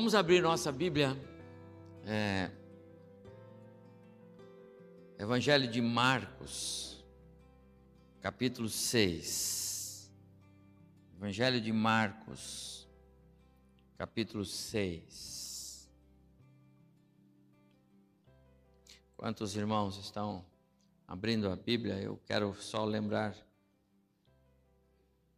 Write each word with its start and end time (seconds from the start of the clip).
Vamos 0.00 0.14
abrir 0.14 0.40
nossa 0.40 0.72
Bíblia. 0.72 1.14
É, 2.06 2.50
Evangelho 5.18 5.70
de 5.70 5.82
Marcos, 5.82 7.04
capítulo 8.22 8.66
6. 8.66 10.10
Evangelho 11.18 11.60
de 11.60 11.70
Marcos, 11.70 12.88
capítulo 13.98 14.42
6. 14.42 15.92
Quantos 19.18 19.54
irmãos 19.54 19.98
estão 19.98 20.42
abrindo 21.06 21.50
a 21.50 21.56
Bíblia? 21.56 22.00
Eu 22.00 22.18
quero 22.24 22.54
só 22.54 22.86
lembrar 22.86 23.36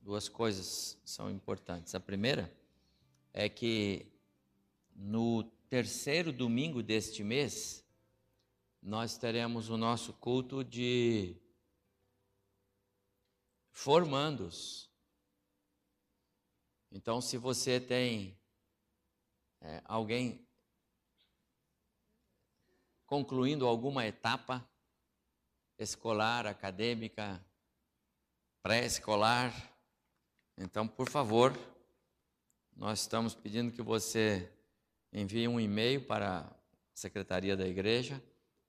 duas 0.00 0.28
coisas 0.28 0.96
são 1.04 1.28
importantes. 1.28 1.96
A 1.96 2.00
primeira 2.00 2.48
é 3.34 3.48
que 3.48 4.11
no 5.02 5.42
terceiro 5.68 6.32
domingo 6.32 6.80
deste 6.80 7.24
mês, 7.24 7.84
nós 8.80 9.18
teremos 9.18 9.68
o 9.68 9.76
nosso 9.76 10.12
culto 10.12 10.62
de 10.62 11.36
formandos. 13.72 14.88
Então, 16.88 17.20
se 17.20 17.36
você 17.36 17.80
tem 17.80 18.38
é, 19.60 19.82
alguém 19.84 20.46
concluindo 23.04 23.66
alguma 23.66 24.06
etapa 24.06 24.64
escolar, 25.78 26.46
acadêmica, 26.46 27.44
pré-escolar, 28.62 29.52
então, 30.56 30.86
por 30.86 31.08
favor, 31.08 31.52
nós 32.76 33.00
estamos 33.00 33.34
pedindo 33.34 33.72
que 33.72 33.82
você 33.82 34.48
envie 35.12 35.46
um 35.46 35.60
e-mail 35.60 36.06
para 36.06 36.38
a 36.40 36.52
secretaria 36.94 37.56
da 37.56 37.66
igreja 37.66 38.22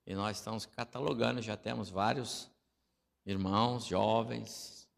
e 0.05 0.13
nós 0.13 0.37
estamos 0.37 0.65
catalogando, 0.65 1.41
já 1.41 1.55
temos 1.55 1.89
vários 1.89 2.51
irmãos, 3.25 3.85
jovens, 3.85 4.89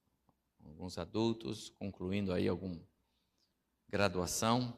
alguns 0.66 0.98
adultos, 0.98 1.70
concluindo 1.70 2.34
aí 2.34 2.48
alguma 2.48 2.82
graduação. 3.88 4.76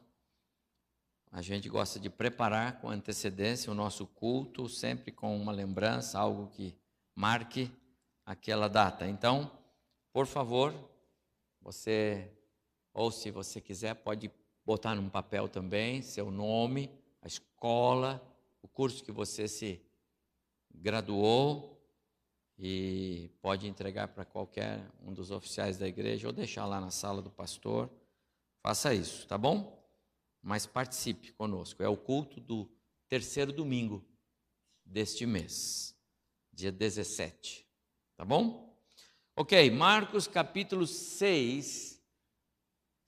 A 1.30 1.40
gente 1.40 1.68
gosta 1.68 1.98
de 1.98 2.10
preparar 2.10 2.80
com 2.80 2.90
antecedência 2.90 3.72
o 3.72 3.74
nosso 3.74 4.06
culto, 4.06 4.68
sempre 4.68 5.10
com 5.10 5.36
uma 5.36 5.52
lembrança, 5.52 6.18
algo 6.18 6.48
que 6.48 6.76
marque 7.14 7.70
aquela 8.24 8.68
data. 8.68 9.06
Então, 9.06 9.50
por 10.12 10.26
favor, 10.26 10.74
você, 11.60 12.30
ou 12.92 13.10
se 13.10 13.30
você 13.30 13.60
quiser, 13.60 13.94
pode 13.94 14.30
botar 14.68 14.94
num 14.94 15.08
papel 15.08 15.48
também 15.48 16.02
seu 16.02 16.30
nome, 16.30 16.90
a 17.22 17.26
escola, 17.26 18.22
o 18.60 18.68
curso 18.68 19.02
que 19.02 19.10
você 19.10 19.48
se 19.48 19.80
graduou 20.70 21.82
e 22.58 23.30
pode 23.40 23.66
entregar 23.66 24.08
para 24.08 24.26
qualquer 24.26 24.86
um 25.02 25.10
dos 25.10 25.30
oficiais 25.30 25.78
da 25.78 25.88
igreja 25.88 26.26
ou 26.26 26.34
deixar 26.34 26.66
lá 26.66 26.82
na 26.82 26.90
sala 26.90 27.22
do 27.22 27.30
pastor. 27.30 27.88
Faça 28.60 28.92
isso, 28.92 29.26
tá 29.26 29.38
bom? 29.38 29.82
Mas 30.42 30.66
participe 30.66 31.32
conosco. 31.32 31.82
É 31.82 31.88
o 31.88 31.96
culto 31.96 32.38
do 32.38 32.70
terceiro 33.08 33.54
domingo 33.54 34.04
deste 34.84 35.24
mês, 35.24 35.96
dia 36.52 36.70
17. 36.70 37.66
Tá 38.18 38.22
bom? 38.22 38.78
Ok, 39.34 39.70
Marcos 39.70 40.28
capítulo 40.28 40.86
6 40.86 41.97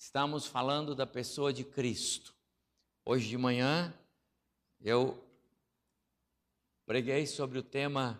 estamos 0.00 0.46
falando 0.46 0.94
da 0.94 1.06
pessoa 1.06 1.52
de 1.52 1.62
Cristo. 1.62 2.34
Hoje 3.04 3.28
de 3.28 3.36
manhã 3.36 3.92
eu 4.80 5.22
preguei 6.86 7.26
sobre 7.26 7.58
o 7.58 7.62
tema 7.62 8.18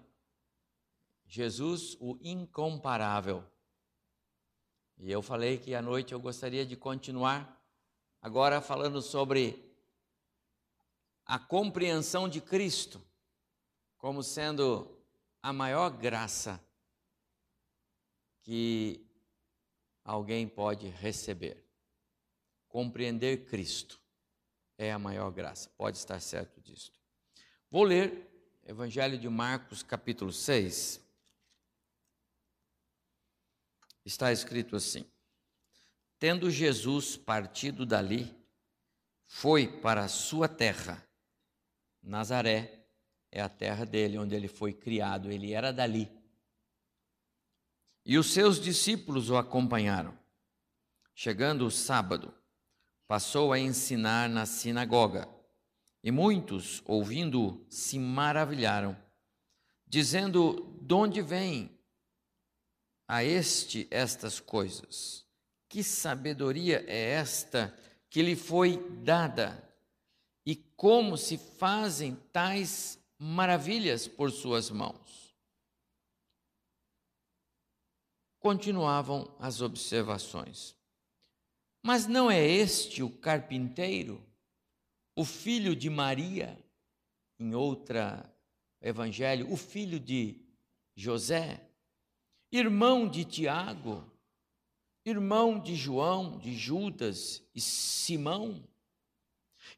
Jesus, 1.25 1.97
o 1.99 2.19
incomparável. 2.21 3.43
E 4.99 5.11
eu 5.11 5.23
falei 5.23 5.57
que 5.57 5.75
à 5.75 5.81
noite 5.81 6.13
eu 6.13 6.21
gostaria 6.21 6.67
de 6.67 6.77
continuar 6.77 7.59
agora 8.21 8.61
falando 8.61 9.01
sobre 9.01 9.75
a 11.25 11.39
compreensão 11.39 12.29
de 12.29 12.43
Cristo 12.43 13.01
como 13.97 14.23
sendo 14.23 14.87
a 15.43 15.51
maior 15.51 15.89
graça 15.89 16.63
que 18.43 19.03
alguém 20.05 20.47
pode 20.47 20.87
receber. 20.87 21.70
Compreender 22.71 23.47
Cristo 23.47 24.01
é 24.79 24.93
a 24.93 24.99
maior 24.99 25.31
graça, 25.33 25.69
pode 25.77 25.99
estar 25.99 26.21
certo 26.21 26.61
disso. 26.61 26.93
Vou 27.69 27.83
ler 27.83 28.31
Evangelho 28.65 29.19
de 29.19 29.29
Marcos, 29.29 29.83
capítulo 29.83 30.33
6. 30.33 31.05
Está 34.05 34.31
escrito 34.31 34.77
assim: 34.77 35.05
Tendo 36.17 36.49
Jesus 36.49 37.17
partido 37.17 37.85
dali, 37.85 38.33
foi 39.27 39.67
para 39.67 40.05
a 40.05 40.09
sua 40.09 40.49
terra. 40.49 41.05
Nazaré 42.01 42.87
é 43.33 43.43
a 43.43 43.49
terra 43.49 43.85
dele, 43.85 44.17
onde 44.17 44.37
ele 44.37 44.47
foi 44.47 44.73
criado, 44.73 45.33
ele 45.33 45.53
era 45.53 45.73
dali. 45.73 46.09
E 48.07 48.17
os 48.17 48.33
seus 48.33 48.61
discípulos 48.61 49.29
o 49.29 49.37
acompanharam. 49.37 50.17
Chegando 51.13 51.67
o 51.67 51.71
sábado, 51.71 52.33
passou 53.11 53.53
a 53.53 53.59
ensinar 53.59 54.29
na 54.29 54.47
sinagoga. 54.47 55.29
E 56.01 56.13
muitos, 56.13 56.81
ouvindo, 56.87 57.67
se 57.69 57.99
maravilharam, 57.99 58.97
dizendo: 59.85 60.79
De 60.81 60.95
onde 60.95 61.21
vem 61.21 61.77
a 63.09 63.25
este 63.25 63.89
estas 63.91 64.39
coisas? 64.39 65.27
Que 65.69 65.83
sabedoria 65.83 66.85
é 66.87 67.15
esta 67.15 67.77
que 68.09 68.23
lhe 68.23 68.37
foi 68.37 68.79
dada? 69.03 69.61
E 70.47 70.55
como 70.55 71.19
se 71.19 71.37
fazem 71.37 72.15
tais 72.33 72.97
maravilhas 73.19 74.07
por 74.07 74.31
suas 74.31 74.71
mãos? 74.71 75.35
Continuavam 78.39 79.35
as 79.41 79.61
observações. 79.61 80.80
Mas 81.83 82.07
não 82.07 82.31
é 82.31 82.47
este 82.47 83.03
o 83.03 83.11
carpinteiro, 83.11 84.23
o 85.17 85.25
filho 85.25 85.75
de 85.75 85.89
Maria, 85.89 86.63
em 87.39 87.55
outra 87.55 88.31
evangelho, 88.81 89.51
o 89.51 89.57
filho 89.57 89.99
de 89.99 90.37
José, 90.95 91.67
irmão 92.53 93.09
de 93.09 93.25
Tiago, 93.25 94.05
irmão 95.05 95.59
de 95.59 95.75
João, 95.75 96.39
de 96.39 96.55
Judas 96.55 97.43
e 97.55 97.61
Simão? 97.61 98.63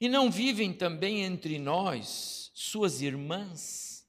E 0.01 0.09
não 0.09 0.31
vivem 0.31 0.73
também 0.73 1.23
entre 1.23 1.59
nós 1.59 2.51
suas 2.55 3.03
irmãs? 3.03 4.09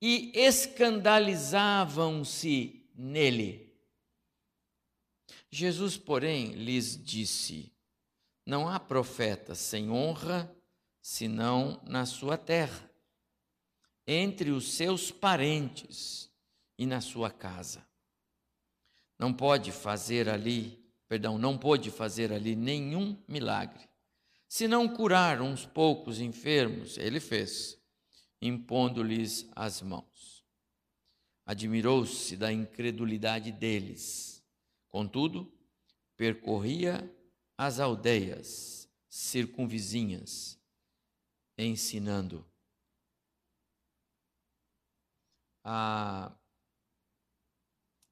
E 0.00 0.30
escandalizavam-se 0.34 2.88
nele. 2.94 3.69
Jesus, 5.50 5.96
porém, 5.96 6.52
lhes 6.52 7.02
disse: 7.02 7.72
Não 8.46 8.68
há 8.68 8.78
profeta 8.78 9.54
sem 9.54 9.90
honra 9.90 10.54
senão 11.02 11.80
na 11.84 12.06
sua 12.06 12.36
terra, 12.36 12.90
entre 14.06 14.50
os 14.50 14.72
seus 14.72 15.10
parentes 15.10 16.30
e 16.78 16.86
na 16.86 17.00
sua 17.00 17.30
casa. 17.30 17.86
Não 19.18 19.32
pode 19.32 19.72
fazer 19.72 20.28
ali 20.28 20.80
perdão, 21.10 21.36
não 21.36 21.58
pôde 21.58 21.90
fazer 21.90 22.32
ali 22.32 22.54
nenhum 22.54 23.20
milagre. 23.26 23.90
Se 24.48 24.68
não 24.68 24.86
curar 24.86 25.42
uns 25.42 25.66
poucos 25.66 26.20
enfermos, 26.20 26.96
ele 26.98 27.18
fez, 27.18 27.76
impondo-lhes 28.40 29.50
as 29.56 29.82
mãos. 29.82 30.44
Admirou-se 31.44 32.36
da 32.36 32.52
incredulidade 32.52 33.50
deles. 33.50 34.29
Contudo, 34.90 35.50
percorria 36.16 37.08
as 37.56 37.78
aldeias 37.78 38.90
circunvizinhas, 39.08 40.60
ensinando. 41.56 42.44
A 45.64 46.36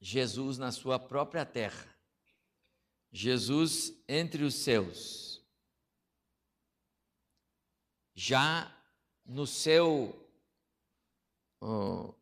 Jesus 0.01 0.59
na 0.59 0.71
sua 0.71 0.99
própria 0.99 1.45
terra. 1.45 1.97
Jesus 3.11 3.93
entre 4.07 4.45
os 4.45 4.55
seus. 4.55 5.45
Já 8.15 8.75
no 9.25 9.47
seu 9.47 10.29
oh, 11.61 12.15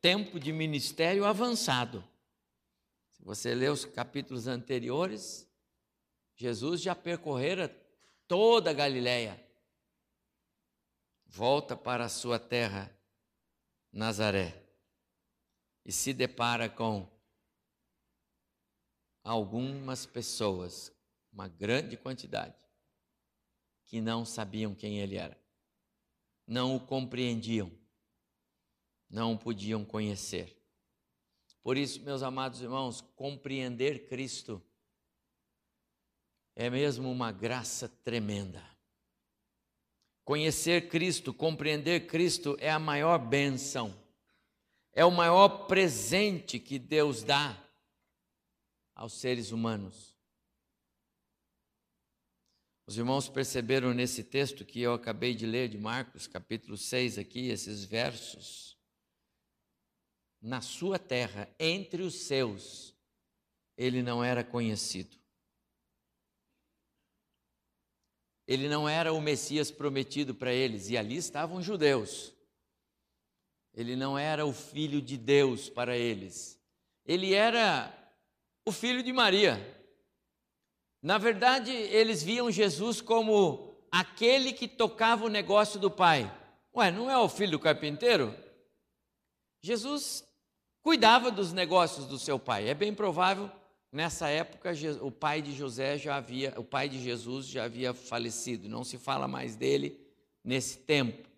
tempo 0.00 0.38
de 0.38 0.52
ministério 0.52 1.24
avançado. 1.24 2.04
Você 3.22 3.54
ler 3.54 3.70
os 3.70 3.84
capítulos 3.84 4.48
anteriores, 4.48 5.48
Jesus 6.34 6.82
já 6.82 6.92
percorrera 6.92 7.68
toda 8.26 8.70
a 8.70 8.74
Galiléia. 8.74 9.40
Volta 11.24 11.76
para 11.76 12.04
a 12.04 12.08
sua 12.08 12.40
terra, 12.40 12.94
Nazaré, 13.92 14.66
e 15.84 15.92
se 15.92 16.12
depara 16.12 16.68
com 16.68 17.08
algumas 19.22 20.04
pessoas, 20.04 20.92
uma 21.32 21.46
grande 21.46 21.96
quantidade, 21.96 22.56
que 23.84 24.00
não 24.00 24.24
sabiam 24.24 24.74
quem 24.74 24.98
ele 24.98 25.16
era, 25.16 25.40
não 26.44 26.74
o 26.74 26.80
compreendiam, 26.80 27.70
não 29.08 29.34
o 29.34 29.38
podiam 29.38 29.84
conhecer. 29.84 30.61
Por 31.62 31.76
isso, 31.76 32.02
meus 32.02 32.22
amados 32.22 32.60
irmãos, 32.60 33.00
compreender 33.14 34.08
Cristo 34.08 34.60
é 36.56 36.68
mesmo 36.68 37.10
uma 37.10 37.30
graça 37.30 37.88
tremenda. 37.88 38.62
Conhecer 40.24 40.88
Cristo, 40.88 41.32
compreender 41.32 42.06
Cristo 42.06 42.56
é 42.60 42.70
a 42.70 42.78
maior 42.78 43.18
bênção, 43.18 43.96
é 44.92 45.04
o 45.04 45.10
maior 45.10 45.66
presente 45.66 46.58
que 46.58 46.78
Deus 46.78 47.22
dá 47.22 47.58
aos 48.94 49.14
seres 49.14 49.50
humanos. 49.50 50.12
Os 52.86 52.98
irmãos 52.98 53.28
perceberam 53.28 53.94
nesse 53.94 54.24
texto 54.24 54.64
que 54.64 54.80
eu 54.80 54.92
acabei 54.92 55.34
de 55.34 55.46
ler 55.46 55.68
de 55.68 55.78
Marcos, 55.78 56.26
capítulo 56.26 56.76
6, 56.76 57.18
aqui, 57.18 57.48
esses 57.48 57.84
versos. 57.84 58.76
Na 60.42 60.60
sua 60.60 60.98
terra, 60.98 61.48
entre 61.56 62.02
os 62.02 62.14
seus, 62.26 62.92
ele 63.76 64.02
não 64.02 64.24
era 64.24 64.42
conhecido. 64.42 65.16
Ele 68.44 68.68
não 68.68 68.88
era 68.88 69.12
o 69.12 69.20
Messias 69.20 69.70
prometido 69.70 70.34
para 70.34 70.52
eles, 70.52 70.90
e 70.90 70.98
ali 70.98 71.16
estavam 71.16 71.62
judeus. 71.62 72.34
Ele 73.72 73.94
não 73.94 74.18
era 74.18 74.44
o 74.44 74.52
filho 74.52 75.00
de 75.00 75.16
Deus 75.16 75.70
para 75.70 75.96
eles. 75.96 76.60
Ele 77.06 77.32
era 77.32 77.96
o 78.66 78.72
filho 78.72 79.02
de 79.02 79.12
Maria. 79.12 79.56
Na 81.00 81.18
verdade, 81.18 81.70
eles 81.70 82.22
viam 82.22 82.50
Jesus 82.50 83.00
como 83.00 83.76
aquele 83.90 84.52
que 84.52 84.66
tocava 84.66 85.24
o 85.24 85.30
negócio 85.30 85.78
do 85.78 85.90
pai. 85.90 86.30
Ué, 86.74 86.90
não 86.90 87.10
é 87.10 87.16
o 87.16 87.28
filho 87.28 87.52
do 87.52 87.60
carpinteiro? 87.60 88.36
Jesus 89.62 90.24
cuidava 90.82 91.30
dos 91.30 91.52
negócios 91.52 92.06
do 92.06 92.18
seu 92.18 92.38
pai. 92.38 92.68
É 92.68 92.74
bem 92.74 92.94
provável 92.94 93.50
nessa 93.90 94.28
época 94.28 94.72
o 95.00 95.10
pai 95.10 95.40
de 95.40 95.52
José 95.52 95.98
já 95.98 96.16
havia, 96.16 96.54
o 96.56 96.64
pai 96.64 96.88
de 96.88 97.02
Jesus 97.02 97.46
já 97.46 97.64
havia 97.64 97.94
falecido. 97.94 98.68
Não 98.68 98.84
se 98.84 98.98
fala 98.98 99.28
mais 99.28 99.56
dele 99.56 99.98
nesse 100.44 100.78
tempo. 100.78 101.28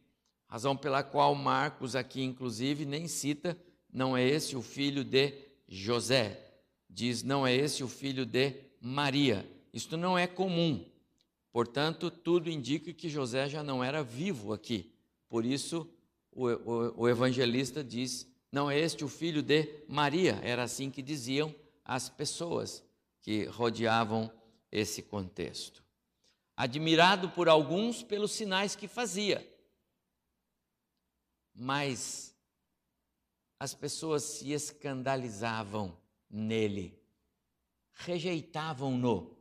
Razão 0.46 0.76
pela 0.76 1.02
qual 1.02 1.35
Marcos 1.35 1.96
aqui 1.96 2.23
inclusive 2.23 2.85
nem 2.85 3.08
cita, 3.08 3.58
não 3.93 4.17
é 4.17 4.25
esse 4.25 4.56
o 4.56 4.62
filho 4.62 5.05
de 5.05 5.32
José 5.69 6.41
diz: 6.94 7.23
Não 7.23 7.46
é 7.46 7.55
esse 7.55 7.82
o 7.82 7.88
filho 7.88 8.25
de 8.25 8.55
Maria. 8.81 9.49
Isto 9.73 9.96
não 9.96 10.17
é 10.17 10.26
comum. 10.26 10.85
Portanto, 11.52 12.11
tudo 12.11 12.49
indica 12.49 12.93
que 12.93 13.08
José 13.08 13.49
já 13.49 13.62
não 13.62 13.82
era 13.82 14.02
vivo 14.02 14.52
aqui. 14.52 14.93
Por 15.29 15.44
isso, 15.44 15.88
o, 16.32 16.46
o, 16.49 17.02
o 17.02 17.08
evangelista 17.08 17.82
diz: 17.82 18.26
Não 18.55 18.71
é 18.71 18.79
este 18.79 19.03
o 19.03 19.09
filho 19.09 19.43
de 19.43 19.83
Maria. 19.89 20.39
Era 20.41 20.62
assim 20.62 20.89
que 20.89 21.03
diziam 21.03 21.53
as 21.85 22.09
pessoas 22.09 22.85
que 23.21 23.47
rodeavam 23.47 24.33
esse 24.71 25.03
contexto. 25.03 25.83
Admirado 26.56 27.31
por 27.31 27.49
alguns 27.49 28.05
pelos 28.05 28.31
sinais 28.31 28.77
que 28.77 28.87
fazia, 28.87 29.45
mas 31.53 32.33
as 33.59 33.75
pessoas 33.75 34.23
se 34.23 34.53
escandalizavam 34.53 35.99
nele, 36.31 36.97
rejeitavam-no. 37.93 39.37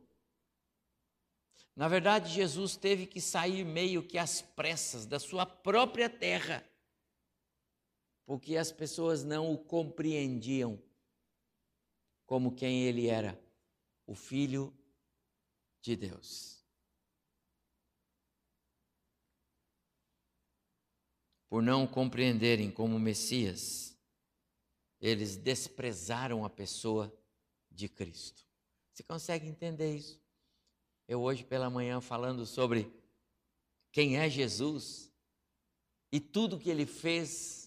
Na 1.76 1.86
verdade, 1.86 2.32
Jesus 2.32 2.74
teve 2.74 3.06
que 3.06 3.20
sair 3.20 3.64
meio 3.64 4.02
que 4.02 4.18
às 4.18 4.42
pressas 4.42 5.06
da 5.06 5.20
sua 5.20 5.46
própria 5.46 6.10
terra, 6.10 6.68
porque 8.24 8.56
as 8.56 8.72
pessoas 8.72 9.22
não 9.22 9.52
o 9.52 9.58
compreendiam 9.58 10.82
como 12.26 12.54
quem 12.54 12.84
ele 12.84 13.06
era, 13.06 13.38
o 14.06 14.14
Filho 14.14 14.76
de 15.80 15.94
Deus. 15.94 16.64
Por 21.48 21.62
não 21.62 21.86
compreenderem 21.86 22.70
como 22.70 22.98
Messias, 22.98 23.96
eles 25.00 25.36
desprezaram 25.36 26.44
a 26.44 26.50
pessoa 26.50 27.14
de 27.70 27.88
Cristo. 27.88 28.44
Você 28.92 29.02
consegue 29.02 29.46
entender 29.46 29.94
isso? 29.94 30.20
Eu 31.06 31.20
hoje 31.20 31.44
pela 31.44 31.68
manhã 31.68 32.00
falando 32.00 32.46
sobre 32.46 32.90
quem 33.92 34.16
é 34.16 34.30
Jesus 34.30 35.12
e 36.10 36.18
tudo 36.18 36.58
que 36.58 36.70
ele 36.70 36.86
fez, 36.86 37.63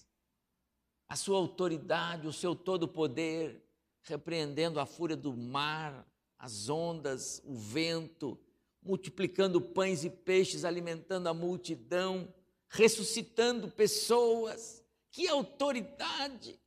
a 1.07 1.15
sua 1.15 1.37
autoridade, 1.37 2.27
o 2.27 2.33
seu 2.33 2.55
todo 2.55 2.87
poder, 2.87 3.63
repreendendo 4.03 4.79
a 4.79 4.85
fúria 4.85 5.15
do 5.15 5.35
mar, 5.35 6.07
as 6.37 6.69
ondas, 6.69 7.41
o 7.45 7.55
vento, 7.55 8.39
multiplicando 8.81 9.59
pães 9.59 10.03
e 10.03 10.09
peixes, 10.09 10.65
alimentando 10.65 11.27
a 11.27 11.33
multidão, 11.33 12.33
ressuscitando 12.69 13.69
pessoas. 13.69 14.83
Que 15.11 15.27
autoridade! 15.27 16.59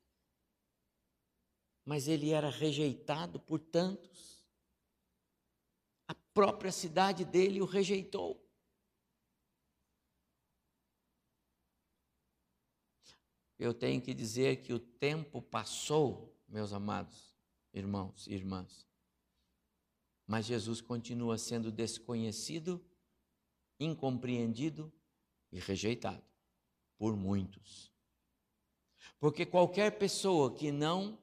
mas 1.90 2.06
ele 2.06 2.30
era 2.30 2.48
rejeitado 2.50 3.40
por 3.40 3.58
tantos. 3.58 4.44
A 6.06 6.14
própria 6.32 6.70
cidade 6.70 7.24
dele 7.24 7.60
o 7.60 7.64
rejeitou. 7.64 8.40
Eu 13.60 13.74
tenho 13.74 14.00
que 14.00 14.14
dizer 14.14 14.62
que 14.62 14.72
o 14.72 14.78
tempo 14.78 15.42
passou, 15.42 16.34
meus 16.48 16.72
amados 16.72 17.36
irmãos 17.74 18.26
e 18.26 18.32
irmãs, 18.32 18.88
mas 20.26 20.46
Jesus 20.46 20.80
continua 20.80 21.36
sendo 21.36 21.70
desconhecido, 21.70 22.82
incompreendido 23.78 24.90
e 25.52 25.60
rejeitado 25.60 26.24
por 26.96 27.14
muitos. 27.14 27.92
Porque 29.18 29.44
qualquer 29.44 29.98
pessoa 29.98 30.54
que 30.54 30.72
não 30.72 31.18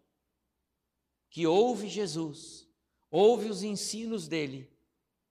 que 1.32 1.48
ouve 1.48 1.90
Jesus, 1.90 2.68
ouve 3.10 3.50
os 3.50 3.64
ensinos 3.64 4.28
dele, 4.28 4.72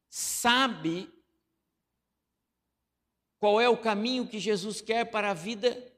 sabe 0.09 1.09
qual 3.39 3.61
é 3.61 3.69
o 3.69 3.81
caminho 3.81 4.29
que 4.29 4.41
Jesus 4.41 4.81
quer 4.81 5.09
para 5.09 5.31
a 5.31 5.35
vida 5.35 5.96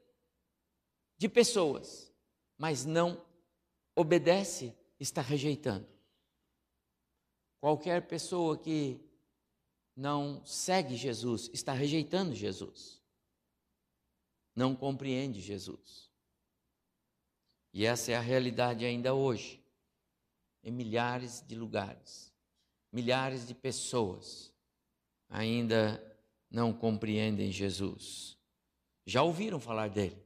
de 1.19 1.29
pessoas, 1.29 2.11
mas 2.57 2.85
não 2.85 3.23
obedece, 3.93 4.73
está 4.99 5.21
rejeitando. 5.21 5.87
Qualquer 7.59 8.07
pessoa 8.07 8.57
que 8.57 8.99
não 9.95 10.43
segue 10.45 10.95
Jesus 10.95 11.49
está 11.53 11.73
rejeitando 11.73 12.33
Jesus, 12.33 13.03
não 14.55 14.73
compreende 14.73 15.41
Jesus. 15.41 16.09
E 17.73 17.85
essa 17.85 18.13
é 18.13 18.15
a 18.15 18.21
realidade 18.21 18.85
ainda 18.85 19.13
hoje 19.13 19.61
em 20.63 20.71
milhares 20.71 21.41
de 21.45 21.55
lugares. 21.55 22.33
milhares 22.91 23.45
de 23.45 23.53
pessoas 23.53 24.51
ainda 25.29 26.03
não 26.49 26.73
compreendem 26.73 27.51
Jesus. 27.51 28.37
Já 29.05 29.21
ouviram 29.21 29.59
falar 29.59 29.89
dele, 29.89 30.17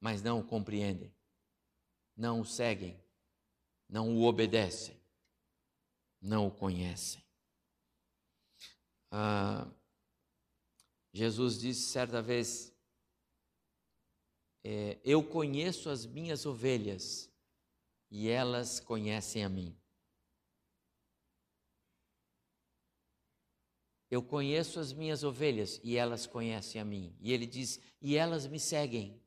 mas 0.00 0.22
não 0.22 0.40
o 0.40 0.44
compreendem, 0.44 1.14
não 2.16 2.40
o 2.40 2.44
seguem, 2.44 2.98
não 3.88 4.16
o 4.16 4.24
obedecem, 4.24 4.98
não 6.20 6.46
o 6.46 6.50
conhecem. 6.50 7.22
Ah, 9.10 9.70
Jesus 11.12 11.58
disse 11.58 11.90
certa 11.90 12.22
vez: 12.22 12.72
é, 14.64 14.98
Eu 15.04 15.22
conheço 15.22 15.90
as 15.90 16.06
minhas 16.06 16.46
ovelhas 16.46 17.30
e 18.10 18.28
elas 18.28 18.80
conhecem 18.80 19.44
a 19.44 19.48
mim. 19.48 19.76
Eu 24.10 24.22
conheço 24.22 24.80
as 24.80 24.92
minhas 24.92 25.22
ovelhas 25.22 25.80
e 25.84 25.96
elas 25.96 26.26
conhecem 26.26 26.80
a 26.80 26.84
mim. 26.84 27.16
E 27.20 27.32
ele 27.32 27.46
diz: 27.46 27.80
E 28.00 28.16
elas 28.16 28.46
me 28.46 28.58
seguem. 28.58 29.20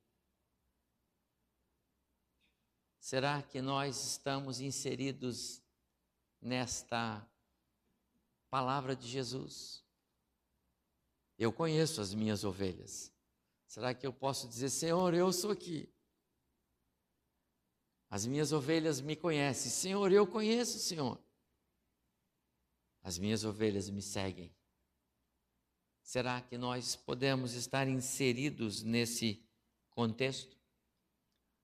Será 3.04 3.42
que 3.42 3.62
nós 3.62 4.02
estamos 4.02 4.62
inseridos 4.62 5.62
nesta 6.42 7.22
palavra 8.50 8.96
de 8.96 9.06
Jesus? 9.06 9.84
Eu 11.38 11.52
conheço 11.52 12.00
as 12.00 12.14
minhas 12.14 12.46
ovelhas. 12.46 13.12
Será 13.68 13.94
que 13.94 14.08
eu 14.08 14.14
posso 14.14 14.48
dizer, 14.48 14.70
Senhor, 14.70 15.14
eu 15.14 15.34
sou 15.34 15.52
aqui? 15.52 15.94
As 18.10 18.26
minhas 18.26 18.54
ovelhas 18.54 19.02
me 19.02 19.18
conhecem. 19.18 19.70
Senhor, 19.70 20.10
eu 20.10 20.26
conheço, 20.26 20.80
Senhor. 20.80 21.22
As 23.02 23.18
minhas 23.18 23.44
ovelhas 23.44 23.90
me 23.90 24.02
seguem. 24.02 24.56
Será 26.02 26.42
que 26.42 26.58
nós 26.58 26.96
podemos 26.96 27.52
estar 27.54 27.86
inseridos 27.86 28.82
nesse 28.82 29.46
contexto? 29.90 30.63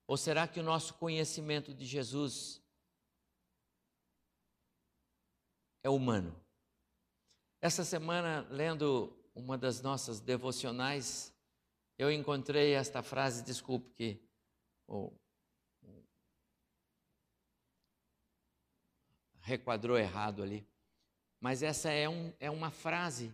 Ou 0.09 0.17
será 0.17 0.47
que 0.47 0.59
o 0.59 0.63
nosso 0.63 0.95
conhecimento 0.95 1.71
de 1.71 1.85
Jesus 1.85 2.59
é 5.83 5.89
humano? 5.91 6.35
Essa 7.61 7.85
semana, 7.85 8.41
lendo 8.49 9.15
uma 9.35 9.55
das 9.55 9.83
nossas 9.83 10.19
devocionais, 10.19 11.31
eu 11.95 12.11
encontrei 12.11 12.73
esta 12.73 13.03
frase, 13.03 13.43
desculpe 13.43 13.91
que 13.91 14.19
oh, 14.87 15.11
requadrou 19.41 19.95
errado 19.95 20.41
ali, 20.41 20.67
mas 21.39 21.61
essa 21.61 21.91
é, 21.91 22.09
um, 22.09 22.33
é 22.39 22.49
uma 22.49 22.71
frase 22.71 23.31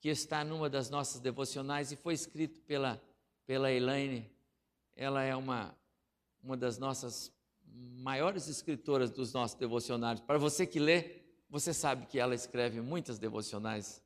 que 0.00 0.08
está 0.08 0.42
numa 0.42 0.70
das 0.70 0.88
nossas 0.88 1.20
devocionais 1.20 1.92
e 1.92 1.96
foi 1.96 2.14
escrito 2.14 2.58
pela, 2.62 2.98
pela 3.44 3.70
Elaine. 3.70 4.34
Ela 4.96 5.22
é 5.22 5.36
uma, 5.36 5.76
uma 6.46 6.56
das 6.56 6.78
nossas 6.78 7.32
maiores 7.64 8.46
escritoras 8.46 9.10
dos 9.10 9.32
nossos 9.32 9.58
devocionários. 9.58 10.24
Para 10.24 10.38
você 10.38 10.64
que 10.64 10.78
lê, 10.78 11.22
você 11.50 11.74
sabe 11.74 12.06
que 12.06 12.20
ela 12.20 12.36
escreve 12.36 12.80
muitas 12.80 13.18
devocionais. 13.18 14.00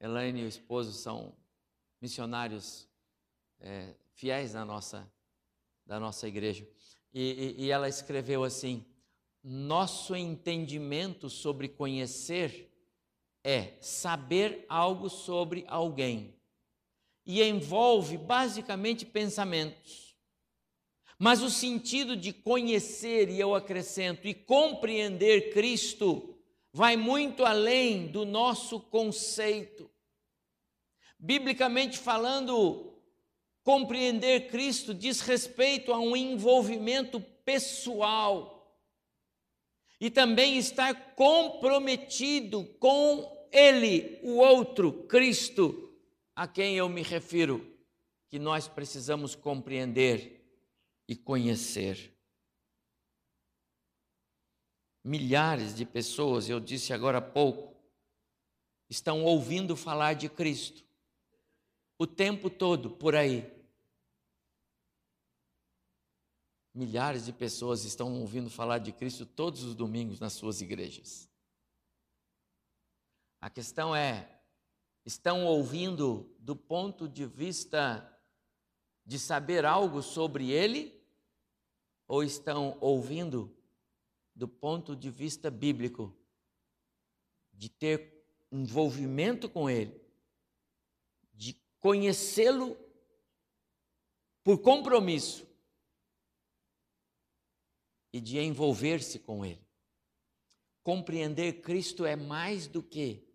Elaine 0.00 0.40
e 0.40 0.44
o 0.44 0.48
esposo 0.48 0.92
são 0.92 1.32
missionários 2.00 2.88
é, 3.60 3.94
fiéis 4.14 4.52
da 4.52 4.64
nossa, 4.64 5.08
da 5.86 6.00
nossa 6.00 6.26
igreja. 6.26 6.66
E, 7.14 7.54
e, 7.56 7.66
e 7.66 7.70
ela 7.70 7.88
escreveu 7.88 8.42
assim: 8.42 8.84
Nosso 9.44 10.16
entendimento 10.16 11.30
sobre 11.30 11.68
conhecer 11.68 12.68
é 13.44 13.74
saber 13.80 14.66
algo 14.68 15.08
sobre 15.08 15.64
alguém 15.68 16.34
e 17.24 17.40
envolve 17.44 18.18
basicamente 18.18 19.06
pensamentos. 19.06 20.05
Mas 21.18 21.42
o 21.42 21.50
sentido 21.50 22.14
de 22.14 22.32
conhecer, 22.32 23.30
e 23.30 23.40
eu 23.40 23.54
acrescento, 23.54 24.28
e 24.28 24.34
compreender 24.34 25.52
Cristo 25.52 26.36
vai 26.72 26.96
muito 26.96 27.44
além 27.44 28.06
do 28.06 28.26
nosso 28.26 28.78
conceito. 28.78 29.90
Biblicamente 31.18 31.98
falando, 31.98 32.92
compreender 33.64 34.48
Cristo 34.48 34.92
diz 34.92 35.22
respeito 35.22 35.90
a 35.92 35.98
um 35.98 36.14
envolvimento 36.14 37.18
pessoal 37.46 38.78
e 39.98 40.10
também 40.10 40.58
estar 40.58 41.14
comprometido 41.14 42.64
com 42.78 43.48
ele, 43.50 44.20
o 44.22 44.36
outro, 44.36 44.92
Cristo, 45.04 45.94
a 46.34 46.46
quem 46.46 46.76
eu 46.76 46.90
me 46.90 47.02
refiro, 47.02 47.74
que 48.28 48.38
nós 48.38 48.68
precisamos 48.68 49.34
compreender 49.34 50.35
e 51.08 51.14
conhecer. 51.14 52.12
Milhares 55.04 55.74
de 55.74 55.84
pessoas, 55.84 56.48
eu 56.48 56.58
disse 56.58 56.92
agora 56.92 57.18
há 57.18 57.22
pouco, 57.22 57.76
estão 58.88 59.24
ouvindo 59.24 59.76
falar 59.76 60.14
de 60.14 60.28
Cristo 60.28 60.84
o 61.98 62.06
tempo 62.06 62.50
todo 62.50 62.90
por 62.90 63.14
aí. 63.14 63.50
Milhares 66.74 67.24
de 67.24 67.32
pessoas 67.32 67.84
estão 67.84 68.20
ouvindo 68.20 68.50
falar 68.50 68.78
de 68.78 68.92
Cristo 68.92 69.24
todos 69.24 69.62
os 69.62 69.74
domingos 69.74 70.20
nas 70.20 70.34
suas 70.34 70.60
igrejas. 70.60 71.30
A 73.40 73.48
questão 73.48 73.96
é: 73.96 74.42
estão 75.04 75.46
ouvindo 75.46 76.34
do 76.38 76.54
ponto 76.54 77.08
de 77.08 77.24
vista 77.24 78.12
de 79.06 79.18
saber 79.18 79.64
algo 79.64 80.02
sobre 80.02 80.50
ele 80.50 80.95
ou 82.06 82.22
estão 82.22 82.76
ouvindo 82.80 83.54
do 84.34 84.46
ponto 84.46 84.94
de 84.94 85.10
vista 85.10 85.50
bíblico 85.50 86.16
de 87.52 87.68
ter 87.68 88.24
envolvimento 88.52 89.48
com 89.48 89.68
ele, 89.68 89.98
de 91.32 91.54
conhecê-lo 91.80 92.76
por 94.44 94.58
compromisso 94.58 95.46
e 98.12 98.20
de 98.20 98.38
envolver-se 98.38 99.18
com 99.18 99.44
ele. 99.44 99.66
Compreender 100.82 101.60
Cristo 101.62 102.04
é 102.04 102.14
mais 102.14 102.68
do 102.68 102.82
que 102.82 103.26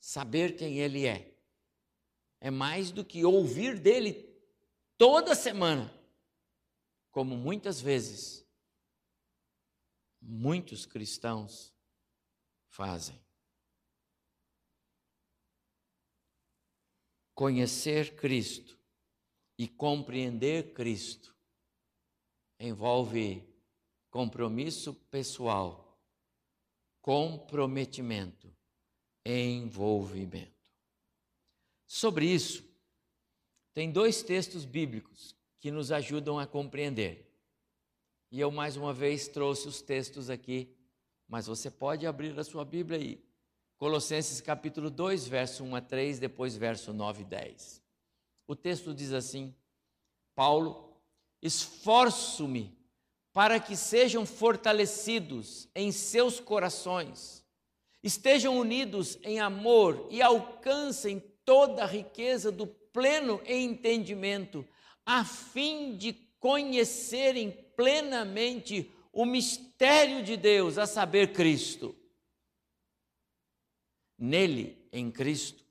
saber 0.00 0.56
quem 0.56 0.78
Ele 0.78 1.06
é. 1.06 1.34
É 2.40 2.50
mais 2.50 2.90
do 2.90 3.04
que 3.04 3.24
ouvir 3.24 3.78
dele 3.78 4.28
toda 4.98 5.34
semana, 5.34 5.92
como 7.14 7.36
muitas 7.36 7.80
vezes 7.80 8.44
muitos 10.20 10.84
cristãos 10.84 11.72
fazem. 12.66 13.24
Conhecer 17.32 18.16
Cristo 18.16 18.76
e 19.56 19.68
compreender 19.68 20.74
Cristo 20.74 21.32
envolve 22.58 23.48
compromisso 24.10 24.92
pessoal, 25.08 25.96
comprometimento 27.00 28.52
envolvimento. 29.24 30.68
Sobre 31.86 32.26
isso, 32.26 32.68
tem 33.72 33.92
dois 33.92 34.20
textos 34.20 34.64
bíblicos 34.64 35.36
que 35.64 35.70
nos 35.70 35.90
ajudam 35.90 36.38
a 36.38 36.46
compreender. 36.46 37.26
E 38.30 38.38
eu 38.38 38.50
mais 38.50 38.76
uma 38.76 38.92
vez 38.92 39.28
trouxe 39.28 39.66
os 39.66 39.80
textos 39.80 40.28
aqui, 40.28 40.68
mas 41.26 41.46
você 41.46 41.70
pode 41.70 42.06
abrir 42.06 42.38
a 42.38 42.44
sua 42.44 42.66
Bíblia 42.66 42.98
aí. 42.98 43.24
Colossenses 43.78 44.42
capítulo 44.42 44.90
2, 44.90 45.26
verso 45.26 45.64
1 45.64 45.76
a 45.76 45.80
3, 45.80 46.18
depois 46.18 46.54
verso 46.54 46.92
9 46.92 47.22
e 47.22 47.24
10. 47.24 47.82
O 48.46 48.54
texto 48.54 48.92
diz 48.92 49.10
assim: 49.14 49.54
Paulo, 50.34 51.00
esforço-me 51.40 52.76
para 53.32 53.58
que 53.58 53.74
sejam 53.74 54.26
fortalecidos 54.26 55.66
em 55.74 55.90
seus 55.90 56.38
corações 56.38 57.42
estejam 58.02 58.58
unidos 58.58 59.18
em 59.22 59.40
amor 59.40 60.08
e 60.10 60.20
alcancem 60.20 61.24
toda 61.42 61.84
a 61.84 61.86
riqueza 61.86 62.52
do 62.52 62.66
pleno 62.66 63.40
entendimento, 63.46 64.62
a 65.04 65.24
fim 65.24 65.96
de 65.96 66.12
conhecerem 66.38 67.50
plenamente 67.76 68.90
o 69.12 69.24
mistério 69.24 70.22
de 70.22 70.36
Deus, 70.36 70.76
a 70.76 70.86
saber, 70.86 71.32
Cristo. 71.32 71.94
Nele, 74.18 74.76
em 74.92 75.10
Cristo, 75.10 75.64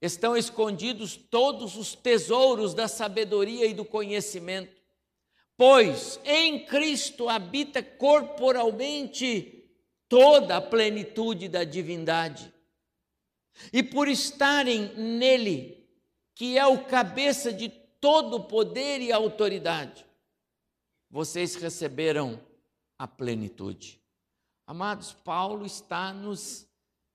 estão 0.00 0.36
escondidos 0.36 1.16
todos 1.16 1.76
os 1.76 1.94
tesouros 1.94 2.74
da 2.74 2.88
sabedoria 2.88 3.66
e 3.66 3.74
do 3.74 3.84
conhecimento, 3.84 4.74
pois 5.56 6.20
em 6.24 6.64
Cristo 6.66 7.28
habita 7.28 7.82
corporalmente 7.82 9.70
toda 10.08 10.56
a 10.56 10.60
plenitude 10.60 11.48
da 11.48 11.64
divindade. 11.64 12.52
E 13.72 13.82
por 13.82 14.08
estarem 14.08 14.94
nele, 14.94 15.88
que 16.34 16.58
é 16.58 16.66
o 16.66 16.84
cabeça 16.84 17.52
de 17.52 17.68
todo 18.04 18.38
poder 18.38 19.00
e 19.00 19.10
autoridade, 19.10 20.04
vocês 21.08 21.54
receberam 21.54 22.38
a 22.98 23.08
plenitude. 23.08 23.98
Amados, 24.66 25.14
Paulo 25.14 25.64
está 25.64 26.12
nos 26.12 26.68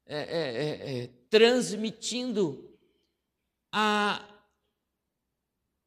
é, 0.07 0.17
é, 0.17 0.97
é, 0.97 1.03
é 1.03 1.09
transmitindo 1.29 2.75
a, 3.71 4.27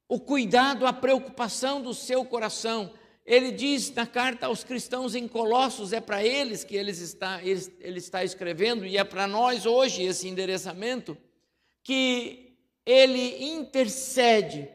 o 0.09 0.21
cuidado, 0.21 0.87
a 0.87 0.93
preocupação 0.93 1.83
do 1.83 1.93
seu 1.93 2.25
coração. 2.25 2.95
Ele 3.27 3.51
diz 3.51 3.93
na 3.93 4.07
carta 4.07 4.47
aos 4.47 4.63
cristãos 4.63 5.17
em 5.17 5.27
Colossos, 5.27 5.93
é 5.93 6.01
para 6.01 6.25
eles 6.25 6.63
que 6.63 6.77
ele 6.77 6.93
está, 6.93 7.43
ele, 7.43 7.77
ele 7.81 7.99
está 7.99 8.23
escrevendo, 8.23 8.87
e 8.87 8.97
é 8.97 9.03
para 9.03 9.27
nós 9.27 9.67
hoje 9.67 10.05
esse 10.05 10.29
endereçamento, 10.29 11.19
que 11.83 12.57
ele 12.87 13.45
intercede 13.45 14.71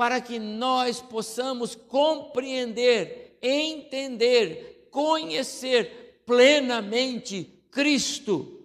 para 0.00 0.18
que 0.18 0.38
nós 0.38 1.02
possamos 1.02 1.74
compreender, 1.74 3.36
entender, 3.42 4.88
conhecer 4.90 6.22
plenamente 6.24 7.62
Cristo, 7.70 8.64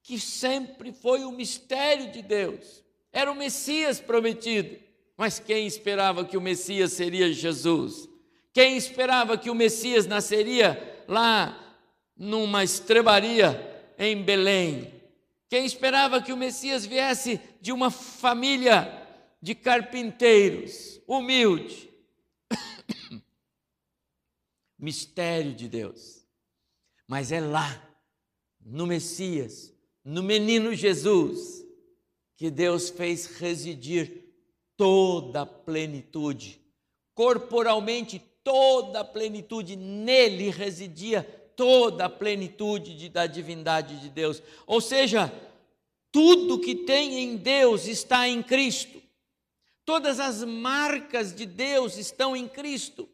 que 0.00 0.16
sempre 0.16 0.92
foi 0.92 1.24
o 1.24 1.32
mistério 1.32 2.12
de 2.12 2.22
Deus, 2.22 2.84
era 3.12 3.32
o 3.32 3.34
Messias 3.34 3.98
prometido. 3.98 4.78
Mas 5.16 5.40
quem 5.40 5.66
esperava 5.66 6.24
que 6.24 6.36
o 6.36 6.40
Messias 6.40 6.92
seria 6.92 7.32
Jesus? 7.32 8.08
Quem 8.52 8.76
esperava 8.76 9.36
que 9.36 9.50
o 9.50 9.56
Messias 9.56 10.06
nasceria 10.06 11.02
lá 11.08 11.76
numa 12.16 12.62
estrebaria 12.62 13.92
em 13.98 14.22
Belém? 14.22 15.02
Quem 15.48 15.66
esperava 15.66 16.22
que 16.22 16.32
o 16.32 16.36
Messias 16.36 16.86
viesse 16.86 17.40
de 17.60 17.72
uma 17.72 17.90
família 17.90 18.99
de 19.40 19.54
carpinteiros, 19.54 21.00
humilde? 21.06 21.90
Mistério 24.78 25.54
de 25.54 25.68
Deus. 25.68 26.26
Mas 27.06 27.32
é 27.32 27.40
lá, 27.40 27.82
no 28.60 28.86
Messias, 28.86 29.72
no 30.04 30.22
menino 30.22 30.74
Jesus, 30.74 31.64
que 32.36 32.50
Deus 32.50 32.90
fez 32.90 33.26
residir 33.38 34.24
toda 34.76 35.42
a 35.42 35.46
plenitude, 35.46 36.60
corporalmente 37.14 38.22
toda 38.42 39.00
a 39.00 39.04
plenitude, 39.04 39.76
nele 39.76 40.50
residia 40.50 41.22
toda 41.54 42.06
a 42.06 42.08
plenitude 42.08 42.94
de, 42.96 43.08
da 43.08 43.26
divindade 43.26 44.00
de 44.00 44.08
Deus. 44.08 44.42
Ou 44.66 44.80
seja, 44.80 45.32
tudo 46.10 46.58
que 46.58 46.74
tem 46.74 47.20
em 47.20 47.36
Deus 47.36 47.86
está 47.86 48.26
em 48.26 48.42
Cristo. 48.42 48.99
Todas 49.84 50.20
as 50.20 50.44
marcas 50.44 51.34
de 51.34 51.46
Deus 51.46 51.96
estão 51.96 52.36
em 52.36 52.48
Cristo. 52.48 53.08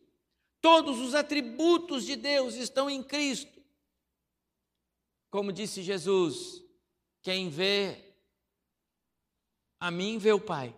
Todos 0.60 0.98
os 0.98 1.14
atributos 1.14 2.04
de 2.04 2.16
Deus 2.16 2.54
estão 2.54 2.90
em 2.90 3.02
Cristo. 3.02 3.62
Como 5.30 5.52
disse 5.52 5.82
Jesus, 5.82 6.62
quem 7.22 7.48
vê 7.48 8.14
a 9.78 9.90
mim 9.90 10.18
vê 10.18 10.32
o 10.32 10.40
Pai. 10.40 10.74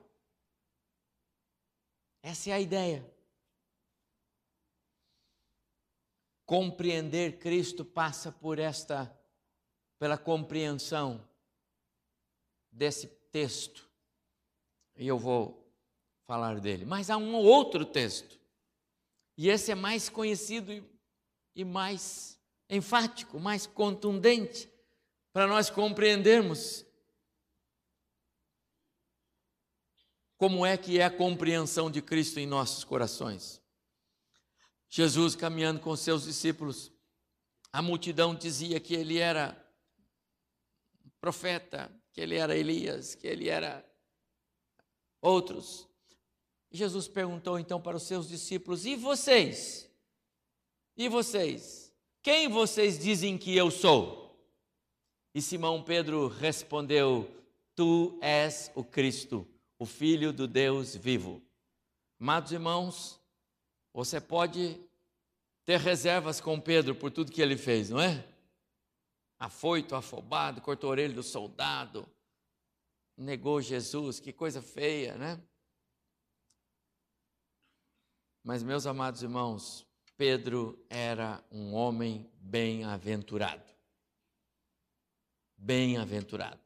Essa 2.23 2.51
é 2.51 2.53
a 2.53 2.61
ideia. 2.61 3.09
Compreender 6.45 7.39
Cristo 7.39 7.85
passa 7.85 8.33
por 8.33 8.59
esta 8.59 9.15
pela 9.99 10.17
compreensão 10.17 11.27
desse 12.71 13.07
texto. 13.31 13.89
E 14.97 15.07
eu 15.07 15.19
vou 15.19 15.68
falar 16.29 16.61
dele. 16.61 16.85
Mas 16.85 17.09
há 17.09 17.17
um 17.17 17.35
outro 17.35 17.87
texto. 17.87 18.39
E 19.35 19.49
esse 19.49 19.73
é 19.73 19.75
mais 19.75 20.11
conhecido 20.11 20.87
e, 21.57 21.65
mais 21.65 22.39
enfático, 22.69 23.41
mais 23.41 23.67
contundente 23.67 24.71
para 25.33 25.47
nós 25.47 25.71
compreendermos 25.71 26.85
como 30.37 30.67
é 30.67 30.77
que 30.77 31.01
é 31.01 31.05
a 31.05 31.11
compreensão 31.11 31.91
de 31.91 32.03
Cristo 32.03 32.39
em 32.39 32.47
nossos 32.47 32.85
corações. 32.85 33.63
Jesus 34.87 35.35
caminhando 35.35 35.81
com 35.81 35.97
seus 35.97 36.25
discípulos, 36.25 36.93
a 37.73 37.81
multidão 37.81 38.35
dizia 38.35 38.79
que 38.79 38.95
ele 38.95 39.19
era 39.19 39.57
profeta, 41.21 41.91
que 42.13 42.21
ele 42.21 42.37
era 42.37 42.57
Elias, 42.57 43.15
que 43.15 43.27
ele 43.27 43.49
era 43.49 43.85
outros. 45.23 45.88
Jesus 46.71 47.09
perguntou 47.09 47.59
então 47.59 47.81
para 47.81 47.97
os 47.97 48.03
seus 48.03 48.29
discípulos: 48.29 48.85
E 48.85 48.97
vocês? 48.97 49.91
E 50.97 51.09
vocês? 51.09 51.95
Quem 52.23 52.49
vocês 52.49 52.99
dizem 52.99 53.39
que 53.39 53.57
eu 53.57 53.71
sou? 53.71 54.37
E 55.35 55.41
Simão 55.41 55.83
Pedro 55.83 56.29
respondeu: 56.29 57.31
Tu 57.75 58.19
és 58.21 58.71
o 58.75 58.85
Cristo, 58.85 59.47
o 59.79 59.87
Filho 59.87 60.33
do 60.33 60.47
Deus 60.47 60.95
vivo. 60.95 61.43
Amados 62.21 62.53
irmãos, 62.53 63.21
você 63.93 64.21
pode 64.21 64.79
ter 65.65 65.79
reservas 65.79 66.41
com 66.41 66.61
Pedro 66.61 66.95
por 66.95 67.11
tudo 67.11 67.33
que 67.33 67.41
ele 67.41 67.57
fez, 67.57 67.91
não 67.91 68.01
é? 68.01 68.27
Afoito, 69.39 69.95
afobado, 69.95 70.61
cortou 70.61 70.89
a 70.89 70.91
orelha 70.91 71.15
do 71.15 71.23
soldado, 71.23 72.09
negou 73.17 73.63
Jesus, 73.63 74.19
que 74.19 74.33
coisa 74.33 74.61
feia, 74.61 75.17
né? 75.17 75.41
Mas, 78.49 78.63
meus 78.63 78.87
amados 78.87 79.23
irmãos, 79.23 79.87
Pedro 80.17 80.83
era 80.89 81.45
um 81.53 81.75
homem 81.75 82.27
bem-aventurado 82.41 83.69
bem-aventurado. 85.55 86.59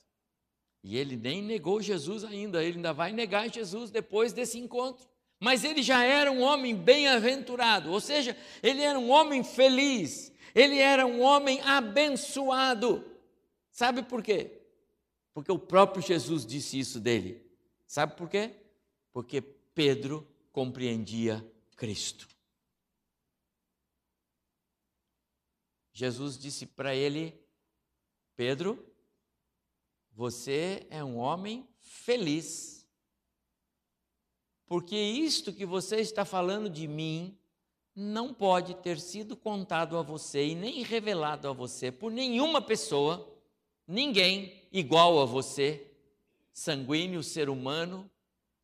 E 0.85 0.97
ele 0.97 1.17
nem 1.17 1.43
negou 1.43 1.83
Jesus 1.83 2.23
ainda, 2.23 2.63
ele 2.63 2.77
ainda 2.77 2.93
vai 2.93 3.11
negar 3.11 3.53
Jesus 3.53 3.91
depois 3.91 4.33
desse 4.33 4.61
encontro. 4.61 5.09
Mas 5.41 5.65
ele 5.65 5.83
já 5.83 6.05
era 6.05 6.31
um 6.31 6.41
homem 6.43 6.77
bem-aventurado, 6.77 7.91
ou 7.91 8.01
seja, 8.01 8.37
ele 8.63 8.81
era 8.81 8.97
um 8.97 9.11
homem 9.11 9.43
feliz, 9.43 10.33
ele 10.55 10.79
era 10.79 11.05
um 11.05 11.21
homem 11.21 11.61
abençoado. 11.63 13.05
Sabe 13.73 14.05
por 14.05 14.23
quê? 14.23 14.63
Porque 15.35 15.51
o 15.51 15.59
próprio 15.59 16.01
Jesus 16.01 16.47
disse 16.47 16.79
isso 16.79 17.01
dele. 17.01 17.45
Sabe 17.89 18.15
por 18.15 18.29
quê? 18.29 18.53
Porque 19.13 19.41
Pedro 19.41 20.25
compreendia 20.53 21.45
Cristo. 21.83 22.29
Jesus 25.93 26.39
disse 26.39 26.65
para 26.65 26.95
ele 26.95 27.37
Pedro, 28.37 28.87
você 30.13 30.87
é 30.91 31.03
um 31.03 31.17
homem 31.17 31.69
feliz, 31.81 32.87
porque 34.65 34.95
isto 34.95 35.53
que 35.53 35.67
você 35.67 35.97
está 35.97 36.25
falando 36.25 36.71
de 36.71 36.87
mim 36.87 37.37
não 37.97 38.33
pode 38.33 38.77
ter 38.77 39.01
sido 39.01 39.37
contado 39.37 39.99
a 39.99 40.03
você 40.03 40.51
e 40.51 40.55
nem 40.55 40.85
revelado 40.85 41.49
a 41.49 41.53
você 41.53 41.91
por 41.91 42.13
nenhuma 42.13 42.63
pessoa, 42.63 43.29
ninguém 43.89 44.69
igual 44.71 45.21
a 45.21 45.25
você, 45.25 45.91
sanguíneo, 46.53 47.25
ser 47.25 47.49
humano, 47.49 48.09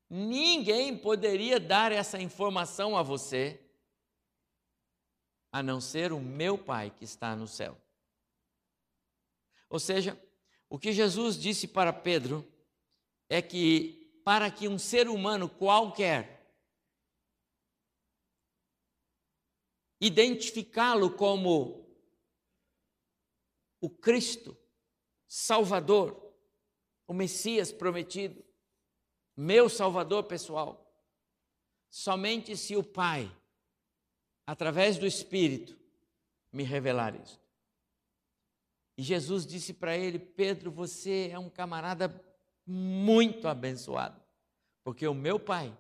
ninguém 0.09 0.97
poderia 0.97 1.61
dar 1.61 1.92
essa 1.92 2.21
informação 2.21 2.97
a 2.97 3.03
você, 3.03 3.61
a 5.53 5.62
não 5.62 5.81
ser 5.81 6.12
o 6.12 6.21
meu 6.21 6.57
Pai 6.57 6.90
que 6.90 7.05
está 7.05 7.35
no 7.35 7.47
céu. 7.47 7.77
Ou 9.68 9.79
seja, 9.79 10.21
o 10.68 10.79
que 10.79 10.92
Jesus 10.92 11.38
disse 11.38 11.68
para 11.68 11.92
Pedro 11.92 12.47
é 13.29 13.42
que 13.42 14.21
para 14.25 14.51
que 14.51 14.68
um 14.68 14.79
ser 14.79 15.09
humano 15.09 15.49
qualquer 15.49 16.38
identificá-lo 20.01 21.16
como 21.16 21.87
o 23.81 23.90
Cristo, 23.90 24.57
Salvador, 25.27 26.35
o 27.07 27.12
Messias 27.12 27.73
prometido, 27.73 28.44
meu 29.40 29.68
Salvador 29.68 30.24
pessoal, 30.24 30.85
somente 31.88 32.57
se 32.57 32.74
o 32.74 32.83
Pai, 32.83 33.31
através 34.44 34.98
do 34.98 35.07
Espírito, 35.07 35.79
me 36.53 36.64
revelar 36.64 37.14
isso. 37.14 37.40
E 38.96 39.03
Jesus 39.03 39.46
disse 39.46 39.72
para 39.72 39.96
ele: 39.96 40.18
Pedro, 40.18 40.72
você 40.72 41.31
é 41.33 41.38
um 41.38 41.48
camarada 41.48 42.20
muito 42.66 43.46
abençoado, 43.46 44.20
porque 44.83 45.07
o 45.07 45.14
meu 45.14 45.38
Pai 45.38 45.72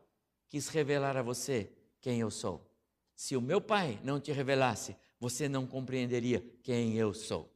quis 0.48 0.68
revelar 0.68 1.16
a 1.16 1.22
você 1.22 1.72
quem 2.00 2.20
eu 2.20 2.30
sou. 2.30 2.64
Se 3.16 3.36
o 3.36 3.40
meu 3.40 3.60
Pai 3.60 3.98
não 4.04 4.20
te 4.20 4.30
revelasse, 4.30 4.96
você 5.18 5.48
não 5.48 5.66
compreenderia 5.66 6.40
quem 6.62 6.94
eu 6.94 7.12
sou. 7.12 7.52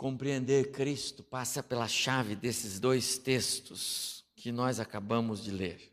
Compreender 0.00 0.70
Cristo 0.70 1.22
passa 1.22 1.62
pela 1.62 1.86
chave 1.86 2.34
desses 2.34 2.80
dois 2.80 3.18
textos 3.18 4.24
que 4.34 4.50
nós 4.50 4.80
acabamos 4.80 5.44
de 5.44 5.50
ler. 5.50 5.92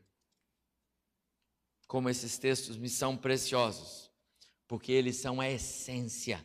Como 1.87 2.09
esses 2.09 2.37
textos 2.37 2.77
me 2.77 2.87
são 2.87 3.17
preciosos, 3.17 4.09
porque 4.65 4.93
eles 4.93 5.17
são 5.17 5.41
a 5.41 5.51
essência 5.51 6.41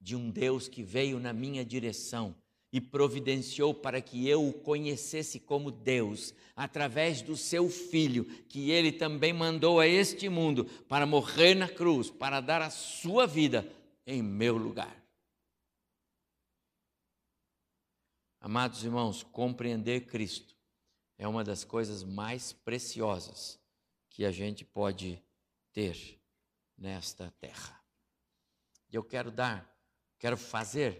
de 0.00 0.16
um 0.16 0.30
Deus 0.30 0.68
que 0.68 0.82
veio 0.82 1.20
na 1.20 1.34
minha 1.34 1.62
direção 1.66 2.34
e 2.72 2.80
providenciou 2.80 3.74
para 3.74 4.00
que 4.00 4.26
eu 4.26 4.48
o 4.48 4.54
conhecesse 4.54 5.38
como 5.38 5.70
Deus, 5.70 6.32
através 6.56 7.20
do 7.20 7.36
seu 7.36 7.68
Filho, 7.68 8.24
que 8.48 8.70
ele 8.70 8.90
também 8.90 9.34
mandou 9.34 9.80
a 9.80 9.86
este 9.86 10.30
mundo 10.30 10.64
para 10.88 11.04
morrer 11.04 11.54
na 11.56 11.68
cruz, 11.68 12.08
para 12.08 12.40
dar 12.40 12.62
a 12.62 12.70
sua 12.70 13.26
vida 13.26 13.70
em 14.06 14.22
meu 14.22 14.56
lugar. 14.56 15.05
Amados 18.46 18.84
irmãos, 18.84 19.24
compreender 19.24 20.06
Cristo 20.06 20.56
é 21.18 21.26
uma 21.26 21.42
das 21.42 21.64
coisas 21.64 22.04
mais 22.04 22.52
preciosas 22.52 23.58
que 24.08 24.24
a 24.24 24.30
gente 24.30 24.64
pode 24.64 25.20
ter 25.72 26.20
nesta 26.78 27.28
terra. 27.40 27.82
E 28.88 28.94
eu 28.94 29.02
quero 29.02 29.32
dar, 29.32 29.68
quero 30.16 30.36
fazer 30.36 30.96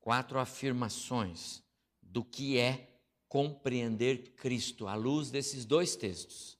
quatro 0.00 0.38
afirmações 0.38 1.62
do 2.00 2.24
que 2.24 2.56
é 2.56 2.88
compreender 3.28 4.30
Cristo 4.36 4.88
à 4.88 4.94
luz 4.94 5.30
desses 5.30 5.66
dois 5.66 5.94
textos. 5.94 6.58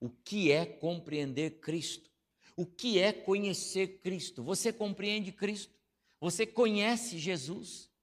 O 0.00 0.08
que 0.08 0.50
é 0.50 0.64
compreender 0.64 1.60
Cristo? 1.60 2.10
O 2.56 2.64
que 2.64 2.98
é 2.98 3.12
conhecer 3.12 4.00
Cristo? 4.00 4.42
Você 4.42 4.72
compreende 4.72 5.32
Cristo? 5.32 5.78
Você 6.18 6.46
conhece 6.46 7.18
Jesus? 7.18 7.94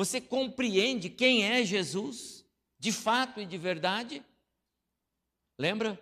Você 0.00 0.18
compreende 0.18 1.10
quem 1.10 1.44
é 1.44 1.62
Jesus, 1.62 2.42
de 2.78 2.90
fato 2.90 3.38
e 3.38 3.44
de 3.44 3.58
verdade? 3.58 4.24
Lembra? 5.58 6.00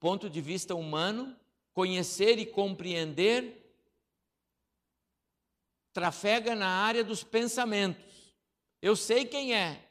Ponto 0.00 0.28
de 0.28 0.40
vista 0.40 0.74
humano, 0.74 1.38
conhecer 1.72 2.40
e 2.40 2.44
compreender 2.44 3.72
trafega 5.92 6.56
na 6.56 6.66
área 6.66 7.04
dos 7.04 7.22
pensamentos. 7.22 8.34
Eu 8.82 8.96
sei 8.96 9.24
quem 9.24 9.54
é. 9.54 9.88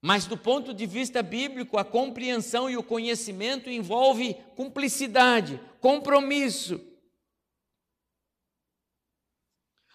Mas 0.00 0.24
do 0.24 0.38
ponto 0.38 0.72
de 0.72 0.86
vista 0.86 1.22
bíblico, 1.22 1.76
a 1.76 1.84
compreensão 1.84 2.70
e 2.70 2.78
o 2.78 2.82
conhecimento 2.82 3.68
envolve 3.68 4.32
cumplicidade, 4.56 5.60
compromisso, 5.82 6.93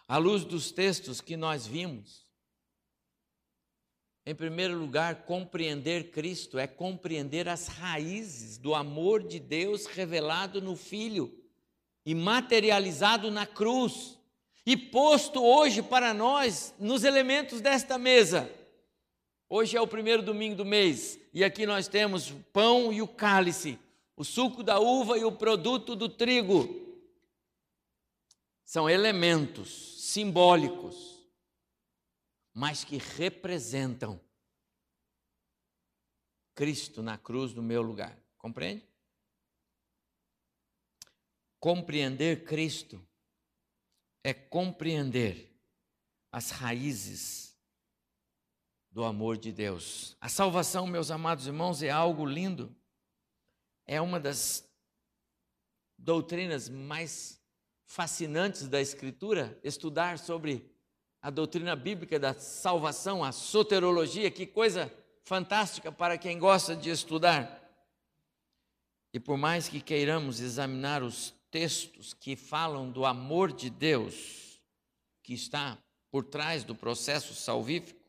À 0.10 0.18
luz 0.18 0.44
dos 0.44 0.72
textos 0.72 1.22
que 1.22 1.38
nós 1.38 1.68
vimos, 1.68 2.26
em 4.26 4.34
primeiro 4.34 4.76
lugar, 4.76 5.24
compreender 5.24 6.10
Cristo 6.10 6.58
é 6.58 6.66
compreender 6.66 7.48
as 7.48 7.68
raízes 7.68 8.58
do 8.58 8.74
amor 8.74 9.22
de 9.22 9.40
Deus 9.40 9.86
revelado 9.86 10.60
no 10.64 10.76
Filho 10.76 11.32
e 12.04 12.16
materializado 12.16 13.30
na 13.30 13.46
cruz 13.46 14.18
e 14.66 14.76
posto 14.76 15.44
hoje 15.46 15.84
para 15.84 16.12
nós 16.12 16.74
nos 16.80 17.04
elementos 17.04 17.62
desta 17.62 17.96
mesa. 18.00 18.52
Hoje 19.48 19.78
é 19.78 19.82
o 19.82 19.86
primeiro 19.86 20.24
domingo 20.24 20.56
do 20.56 20.66
mês 20.66 21.20
e 21.32 21.44
aqui 21.44 21.68
nós 21.68 21.88
temos 21.88 22.32
o 22.32 22.44
pão 22.52 22.92
e 22.92 23.00
o 23.00 23.08
cálice, 23.08 23.78
o 24.18 24.24
suco 24.24 24.64
da 24.64 24.80
uva 24.80 25.20
e 25.20 25.24
o 25.24 25.32
produto 25.32 25.96
do 25.96 26.10
trigo. 26.10 26.89
São 28.70 28.88
elementos 28.88 30.00
simbólicos, 30.00 31.28
mas 32.54 32.84
que 32.84 32.98
representam 32.98 34.22
Cristo 36.54 37.02
na 37.02 37.18
cruz 37.18 37.52
no 37.56 37.64
meu 37.64 37.82
lugar. 37.82 38.16
Compreende? 38.38 38.88
Compreender 41.60 42.44
Cristo 42.44 43.04
é 44.24 44.36
compreender 44.36 45.60
as 46.32 46.52
raízes 46.52 47.60
do 48.92 49.04
amor 49.04 49.36
de 49.36 49.52
Deus. 49.52 50.16
A 50.22 50.30
salvação, 50.30 50.86
meus 50.86 51.10
amados 51.10 51.48
irmãos, 51.48 51.82
é 51.82 51.90
algo 51.90 52.24
lindo. 52.24 52.80
É 53.88 54.00
uma 54.00 54.20
das 54.20 54.64
doutrinas 55.98 56.70
mais 56.70 57.39
fascinantes 57.90 58.68
da 58.68 58.80
Escritura, 58.80 59.60
estudar 59.64 60.20
sobre 60.20 60.72
a 61.20 61.32
doutrina 61.32 61.76
bíblica 61.76 62.20
da 62.20 62.36
salvação, 62.36 63.24
a 63.24 63.32
soterologia, 63.32 64.30
que 64.30 64.46
coisa 64.46 64.94
fantástica 65.24 65.92
para 65.92 66.16
quem 66.16 66.38
gosta 66.38 66.76
de 66.76 66.92
estudar. 66.92 67.68
E 69.12 69.20
por 69.20 69.38
mais 69.38 69.68
que 69.68 69.82
queiramos 69.82 70.40
examinar 70.40 71.02
os 71.02 71.34
textos 71.50 72.14
que 72.14 72.36
falam 72.36 72.92
do 72.92 73.06
amor 73.06 73.52
de 73.52 73.72
Deus, 73.72 74.62
que 75.24 75.34
está 75.34 75.76
por 76.12 76.24
trás 76.24 76.64
do 76.64 76.76
processo 76.76 77.34
salvífico, 77.34 78.00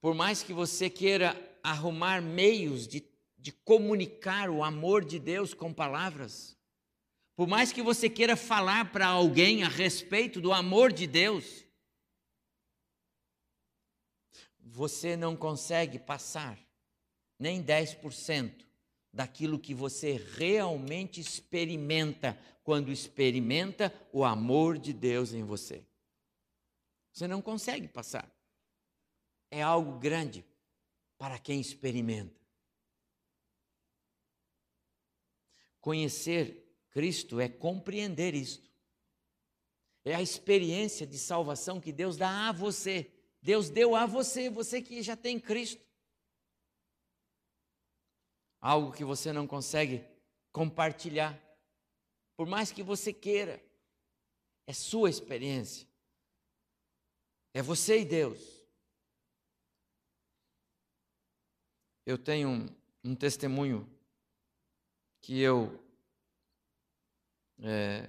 por 0.00 0.14
mais 0.14 0.44
que 0.44 0.52
você 0.52 0.88
queira 0.88 1.36
arrumar 1.60 2.22
meios 2.22 2.86
de 2.86 3.04
de 3.46 3.52
comunicar 3.52 4.50
o 4.50 4.64
amor 4.64 5.04
de 5.04 5.20
Deus 5.20 5.54
com 5.54 5.72
palavras. 5.72 6.58
Por 7.36 7.46
mais 7.46 7.72
que 7.72 7.80
você 7.80 8.10
queira 8.10 8.34
falar 8.34 8.90
para 8.90 9.06
alguém 9.06 9.62
a 9.62 9.68
respeito 9.68 10.40
do 10.40 10.52
amor 10.52 10.92
de 10.92 11.06
Deus, 11.06 11.64
você 14.58 15.16
não 15.16 15.36
consegue 15.36 15.96
passar 15.96 16.58
nem 17.38 17.62
10% 17.62 18.66
daquilo 19.12 19.60
que 19.60 19.72
você 19.72 20.16
realmente 20.34 21.20
experimenta 21.20 22.36
quando 22.64 22.90
experimenta 22.90 23.94
o 24.12 24.24
amor 24.24 24.76
de 24.76 24.92
Deus 24.92 25.32
em 25.32 25.44
você. 25.44 25.86
Você 27.12 27.28
não 27.28 27.40
consegue 27.40 27.86
passar. 27.86 28.28
É 29.52 29.62
algo 29.62 30.00
grande 30.00 30.44
para 31.16 31.38
quem 31.38 31.60
experimenta. 31.60 32.45
Conhecer 35.86 36.68
Cristo 36.90 37.38
é 37.38 37.48
compreender 37.48 38.34
isto. 38.34 38.68
É 40.04 40.16
a 40.16 40.20
experiência 40.20 41.06
de 41.06 41.16
salvação 41.16 41.80
que 41.80 41.92
Deus 41.92 42.16
dá 42.16 42.48
a 42.48 42.52
você. 42.52 43.08
Deus 43.40 43.70
deu 43.70 43.94
a 43.94 44.04
você, 44.04 44.50
você 44.50 44.82
que 44.82 45.00
já 45.00 45.14
tem 45.14 45.38
Cristo. 45.38 45.86
Algo 48.60 48.90
que 48.90 49.04
você 49.04 49.32
não 49.32 49.46
consegue 49.46 50.04
compartilhar, 50.50 51.40
por 52.36 52.48
mais 52.48 52.72
que 52.72 52.82
você 52.82 53.12
queira. 53.12 53.64
É 54.66 54.72
sua 54.72 55.08
experiência. 55.08 55.86
É 57.54 57.62
você 57.62 58.00
e 58.00 58.04
Deus. 58.04 58.66
Eu 62.04 62.18
tenho 62.18 62.48
um, 62.48 62.76
um 63.04 63.14
testemunho 63.14 63.95
que 65.26 65.40
eu 65.40 65.76
é, 67.58 68.08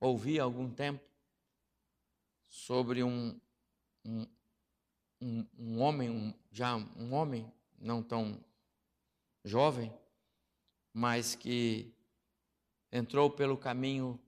ouvi 0.00 0.40
há 0.40 0.42
algum 0.42 0.68
tempo 0.68 1.08
sobre 2.48 3.04
um, 3.04 3.40
um, 4.04 4.26
um, 5.20 5.46
um 5.56 5.80
homem, 5.80 6.10
um, 6.10 6.34
já 6.50 6.74
um 6.74 7.12
homem 7.12 7.48
não 7.78 8.02
tão 8.02 8.44
jovem, 9.44 9.96
mas 10.92 11.36
que 11.36 11.94
entrou 12.90 13.30
pelo 13.30 13.56
caminho 13.56 14.20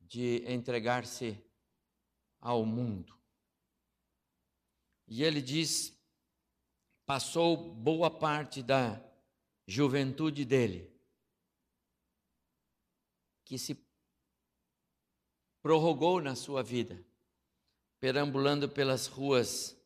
de 0.00 0.42
entregar-se 0.52 1.40
ao 2.40 2.66
mundo. 2.66 3.16
E 5.06 5.22
ele 5.22 5.40
diz: 5.40 5.96
passou 7.06 7.72
boa 7.72 8.10
parte 8.10 8.64
da 8.64 9.05
juventude 9.66 10.44
dele, 10.44 10.90
que 13.44 13.58
se 13.58 13.78
prorrogou 15.60 16.20
na 16.20 16.34
sua 16.34 16.62
vida, 16.62 17.02
perambulando 17.98 18.68
pelas 18.68 19.06
ruas 19.06 19.76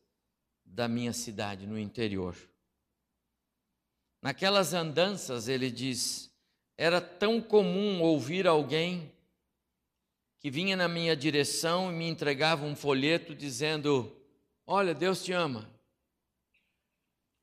da 0.63 0.87
minha 0.87 1.13
cidade, 1.13 1.65
no 1.65 1.77
interior. 1.79 2.35
Naquelas 4.21 4.73
andanças, 4.73 5.47
ele 5.47 5.71
diz, 5.71 6.31
era 6.77 7.01
tão 7.01 7.41
comum 7.41 8.01
ouvir 8.01 8.47
alguém 8.47 9.11
que 10.39 10.51
vinha 10.51 10.75
na 10.75 10.87
minha 10.87 11.15
direção 11.15 11.91
e 11.91 11.95
me 11.95 12.07
entregava 12.07 12.65
um 12.65 12.75
folheto 12.75 13.35
dizendo: 13.35 14.15
Olha, 14.65 14.93
Deus 14.93 15.23
te 15.23 15.31
ama, 15.33 15.71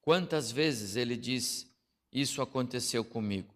Quantas 0.08 0.50
vezes 0.50 0.96
ele 0.96 1.18
diz: 1.18 1.67
Isso 2.12 2.40
aconteceu 2.40 3.04
comigo? 3.04 3.54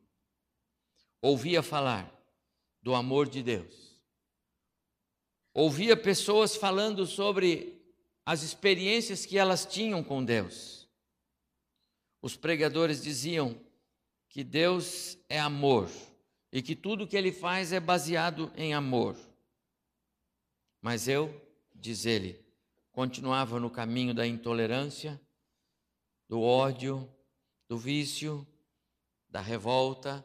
Ouvia 1.21 1.62
falar 1.62 2.11
do 2.83 2.95
amor 2.95 3.29
de 3.29 3.43
Deus. 3.43 4.01
Ouvia 5.55 5.97
pessoas 5.97 6.57
falando 6.57 7.07
sobre 7.07 7.81
as 8.25 8.43
experiências 8.43 9.27
que 9.27 9.38
elas 9.38 9.67
tinham 9.67 10.03
com 10.03 10.25
Deus. 10.25 10.88
Os 12.21 12.37
pregadores 12.37 13.03
diziam 13.03 13.59
que 14.29 14.43
Deus 14.43 15.19
é 15.29 15.38
amor 15.38 15.91
e 16.51 16.62
que 16.62 16.75
tudo 16.75 17.07
que 17.07 17.17
ele 17.17 17.33
faz 17.33 17.73
é 17.73 17.81
baseado 17.81 18.53
em 18.57 18.75
amor. 18.75 19.17
Mas 20.81 21.07
eu, 21.09 21.35
diz 21.75 22.07
ele, 22.07 22.45
continuava 22.91 23.61
no 23.61 23.71
caminho 23.71 24.15
da 24.15 24.27
intolerância, 24.27 25.21
do 26.29 26.41
ódio, 26.41 27.09
do 27.73 27.79
vício, 27.79 28.47
da 29.31 29.41
revolta. 29.41 30.23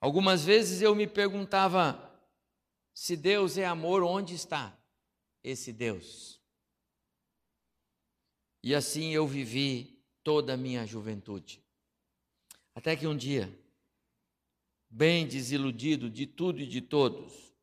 Algumas 0.00 0.44
vezes 0.44 0.82
eu 0.82 0.96
me 0.96 1.06
perguntava: 1.06 2.12
se 2.92 3.16
Deus 3.16 3.56
é 3.56 3.64
amor, 3.64 4.02
onde 4.02 4.34
está 4.34 4.76
esse 5.44 5.72
Deus? 5.72 6.40
E 8.64 8.74
assim 8.74 9.14
eu 9.14 9.28
vivi 9.28 10.04
toda 10.24 10.54
a 10.54 10.56
minha 10.56 10.84
juventude. 10.84 11.64
Até 12.74 12.96
que 12.96 13.06
um 13.06 13.16
dia, 13.16 13.56
bem 14.90 15.24
desiludido 15.24 16.10
de 16.10 16.26
tudo 16.26 16.60
e 16.60 16.66
de 16.66 16.80
todos, 16.80 17.54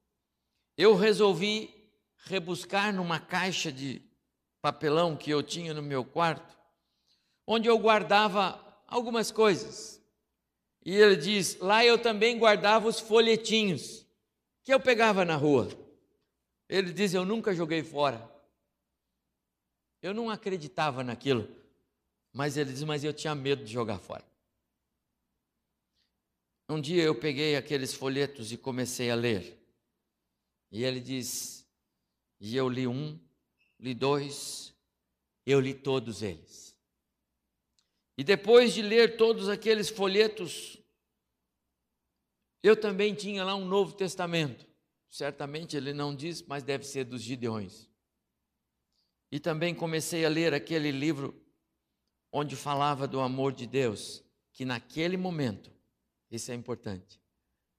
eu 0.78 0.96
resolvi 0.96 1.92
rebuscar 2.20 2.96
numa 2.96 3.20
caixa 3.20 3.70
de 3.70 4.02
papelão 4.62 5.18
que 5.18 5.30
eu 5.30 5.44
tinha 5.44 5.74
no 5.74 5.84
meu 5.84 6.06
quarto, 6.06 6.63
onde 7.46 7.68
eu 7.68 7.78
guardava 7.78 8.60
algumas 8.88 9.32
coisas. 9.32 10.02
E 10.86 10.96
ele 10.96 11.16
diz: 11.16 11.58
lá 11.60 11.84
eu 11.86 11.98
também 11.98 12.38
guardava 12.38 12.88
os 12.88 13.00
folhetinhos 13.00 14.06
que 14.64 14.74
eu 14.74 14.80
pegava 14.80 15.24
na 15.24 15.36
rua. 15.36 15.70
Ele 16.68 16.92
diz: 16.92 17.14
eu 17.14 17.26
nunca 17.26 17.54
joguei 17.54 17.84
fora. 17.84 18.32
Eu 20.02 20.14
não 20.14 20.30
acreditava 20.30 21.04
naquilo, 21.04 21.50
mas 22.32 22.58
ele 22.58 22.72
diz: 22.72 22.84
mas 22.84 23.04
eu 23.04 23.14
tinha 23.14 23.34
medo 23.34 23.64
de 23.64 23.72
jogar 23.72 24.00
fora. 24.00 24.26
Um 26.70 26.80
dia 26.80 27.04
eu 27.04 27.14
peguei 27.14 27.56
aqueles 27.56 27.94
folhetos 27.94 28.52
e 28.52 28.58
comecei 28.58 29.10
a 29.12 29.16
ler. 29.16 29.60
E 30.72 30.84
ele 30.84 31.00
diz: 31.00 31.66
e 32.40 32.58
eu 32.58 32.68
li 32.68 32.88
um, 32.88 33.18
li 33.80 33.94
dois, 33.94 34.74
eu 35.46 35.60
li 35.60 35.74
todos 35.74 36.22
eles. 36.22 36.63
E 38.18 38.24
depois 38.24 38.74
de 38.74 38.82
ler 38.82 39.18
todos 39.18 39.50
aqueles 39.50 39.90
folhetos, 39.90 40.78
eu 42.62 42.80
também 42.80 43.14
tinha 43.14 43.44
lá 43.44 43.56
um 43.56 43.66
Novo 43.66 43.94
Testamento. 43.94 44.66
Certamente 45.10 45.76
ele 45.76 45.94
não 45.94 46.16
diz, 46.16 46.42
mas 46.42 46.64
deve 46.64 46.86
ser 46.86 47.04
dos 47.04 47.22
Gideões. 47.22 47.90
E 49.32 49.40
também 49.40 49.74
comecei 49.74 50.26
a 50.26 50.30
ler 50.30 50.54
aquele 50.54 50.92
livro 50.92 51.40
onde 52.32 52.56
falava 52.56 53.08
do 53.08 53.20
amor 53.20 53.52
de 53.52 53.68
Deus, 53.68 54.24
que 54.52 54.66
naquele 54.66 55.18
momento, 55.18 55.72
isso 56.32 56.52
é 56.52 56.56
importante, 56.56 57.22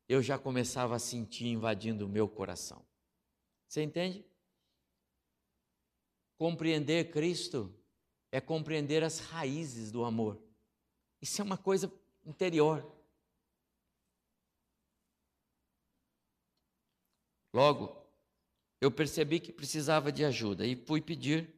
eu 0.08 0.22
já 0.22 0.38
começava 0.38 0.94
a 0.94 0.98
sentir 0.98 1.46
invadindo 1.46 2.06
o 2.06 2.08
meu 2.08 2.28
coração. 2.28 2.84
Você 3.66 3.82
entende? 3.82 4.24
Compreender 6.36 7.10
Cristo 7.10 7.74
é 8.34 8.40
compreender 8.40 9.04
as 9.04 9.20
raízes 9.20 9.92
do 9.92 10.04
amor. 10.04 10.42
Isso 11.22 11.40
é 11.40 11.44
uma 11.44 11.56
coisa 11.56 11.88
interior. 12.26 12.84
Logo, 17.52 17.96
eu 18.80 18.90
percebi 18.90 19.38
que 19.38 19.52
precisava 19.52 20.10
de 20.10 20.24
ajuda 20.24 20.66
e 20.66 20.74
fui 20.74 21.00
pedir 21.00 21.48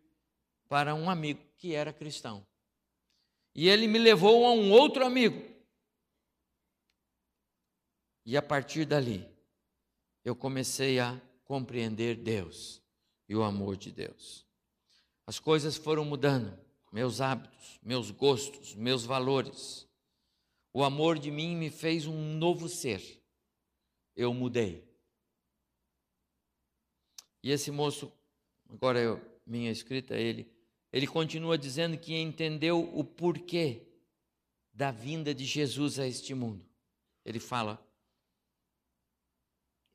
para 0.68 0.94
um 0.94 1.08
amigo 1.08 1.42
que 1.56 1.74
era 1.74 1.94
cristão. 1.94 2.46
E 3.54 3.70
ele 3.70 3.86
me 3.86 3.98
levou 3.98 4.44
a 4.44 4.52
um 4.52 4.70
outro 4.70 5.02
amigo. 5.02 5.42
E 8.26 8.36
a 8.36 8.42
partir 8.42 8.84
dali, 8.84 9.26
eu 10.22 10.36
comecei 10.36 11.00
a 11.00 11.18
compreender 11.42 12.16
Deus 12.16 12.82
e 13.26 13.34
o 13.34 13.42
amor 13.42 13.78
de 13.78 13.90
Deus. 13.90 14.46
As 15.26 15.38
coisas 15.38 15.78
foram 15.78 16.04
mudando, 16.04 16.65
meus 16.96 17.20
hábitos, 17.20 17.78
meus 17.82 18.11
gostos, 18.11 18.74
meus 18.74 19.04
valores. 19.04 19.87
O 20.72 20.82
amor 20.82 21.18
de 21.18 21.30
mim 21.30 21.54
me 21.54 21.68
fez 21.68 22.06
um 22.06 22.38
novo 22.38 22.70
ser. 22.70 23.22
Eu 24.16 24.32
mudei. 24.32 24.82
E 27.42 27.50
esse 27.50 27.70
moço, 27.70 28.11
agora 28.70 28.98
eu, 28.98 29.20
minha 29.46 29.70
escrita 29.70 30.14
é 30.14 30.22
ele, 30.22 30.50
ele 30.90 31.06
continua 31.06 31.59
dizendo 31.59 31.98
que 31.98 32.16
entendeu 32.16 32.80
o 32.98 33.04
porquê 33.04 33.87
da 34.72 34.90
vinda 34.90 35.35
de 35.35 35.44
Jesus 35.44 35.98
a 35.98 36.06
este 36.06 36.32
mundo. 36.32 36.64
Ele 37.26 37.38
fala 37.38 37.78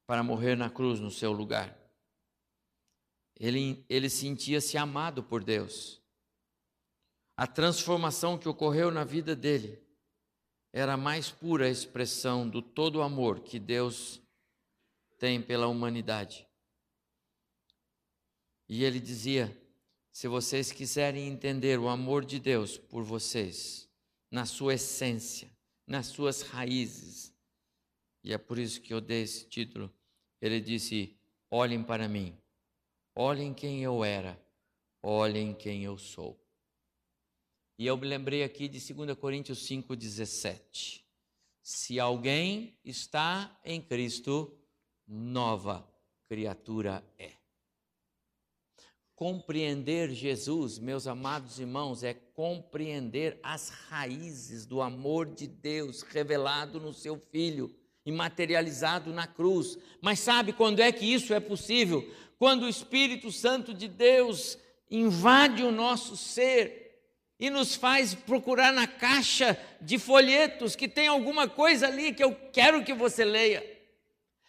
para 0.05 0.21
morrer 0.21 0.55
na 0.55 0.69
cruz 0.69 0.99
no 0.99 1.09
seu 1.09 1.31
lugar. 1.31 1.75
Ele, 3.39 3.83
ele 3.89 4.07
sentia-se 4.07 4.77
amado 4.77 5.23
por 5.23 5.43
Deus. 5.43 6.00
A 7.41 7.47
transformação 7.47 8.37
que 8.37 8.47
ocorreu 8.47 8.91
na 8.91 9.03
vida 9.03 9.35
dele 9.35 9.81
era 10.71 10.93
a 10.93 10.97
mais 10.97 11.31
pura 11.31 11.67
expressão 11.67 12.47
do 12.47 12.61
todo 12.61 12.97
o 12.97 13.01
amor 13.01 13.39
que 13.39 13.57
Deus 13.57 14.21
tem 15.17 15.41
pela 15.41 15.65
humanidade. 15.65 16.47
E 18.69 18.83
ele 18.83 18.99
dizia: 18.99 19.59
se 20.11 20.27
vocês 20.27 20.71
quiserem 20.71 21.27
entender 21.27 21.79
o 21.79 21.89
amor 21.89 22.23
de 22.23 22.39
Deus 22.39 22.77
por 22.77 23.01
vocês, 23.01 23.89
na 24.29 24.45
sua 24.45 24.75
essência, 24.75 25.49
nas 25.87 26.05
suas 26.05 26.43
raízes, 26.43 27.33
e 28.23 28.31
é 28.31 28.37
por 28.37 28.59
isso 28.59 28.79
que 28.79 28.93
eu 28.93 29.01
dei 29.01 29.23
esse 29.23 29.47
título, 29.47 29.91
ele 30.39 30.61
disse: 30.61 31.19
olhem 31.49 31.83
para 31.83 32.07
mim, 32.07 32.37
Olhem 33.15 33.51
quem 33.51 33.81
eu 33.81 34.03
era, 34.03 34.39
olhem 35.01 35.55
quem 35.55 35.83
eu 35.83 35.97
sou. 35.97 36.39
E 37.81 37.87
eu 37.87 37.97
me 37.97 38.05
lembrei 38.05 38.43
aqui 38.43 38.67
de 38.67 38.93
2 38.93 39.17
Coríntios 39.17 39.67
5,17. 39.67 41.01
Se 41.63 41.99
alguém 41.99 42.77
está 42.85 43.59
em 43.65 43.81
Cristo, 43.81 44.55
nova 45.07 45.91
criatura 46.29 47.03
é. 47.17 47.31
Compreender 49.15 50.11
Jesus, 50.11 50.77
meus 50.77 51.07
amados 51.07 51.57
irmãos, 51.57 52.03
é 52.03 52.13
compreender 52.13 53.39
as 53.41 53.69
raízes 53.69 54.67
do 54.67 54.79
amor 54.79 55.33
de 55.33 55.47
Deus 55.47 56.03
revelado 56.03 56.79
no 56.79 56.93
seu 56.93 57.17
Filho 57.31 57.75
e 58.05 58.11
materializado 58.11 59.11
na 59.11 59.25
cruz. 59.25 59.75
Mas 59.99 60.19
sabe 60.19 60.53
quando 60.53 60.81
é 60.81 60.91
que 60.91 61.11
isso 61.11 61.33
é 61.33 61.39
possível? 61.39 62.07
quando 62.41 62.63
o 62.63 62.69
Espírito 62.69 63.31
Santo 63.31 63.71
de 63.71 63.87
Deus 63.87 64.57
invade 64.89 65.61
o 65.61 65.71
nosso 65.71 66.17
ser 66.17 66.80
e 67.41 67.49
nos 67.49 67.75
faz 67.75 68.15
procurar 68.15 68.71
na 68.71 68.87
caixa 68.87 69.57
de 69.81 69.99
folhetos 69.99 70.75
que 70.75 70.87
tem 70.87 71.07
alguma 71.07 71.49
coisa 71.49 71.87
ali 71.87 72.13
que 72.13 72.23
eu 72.23 72.33
quero 72.51 72.85
que 72.85 72.93
você 72.93 73.25
leia. 73.25 73.61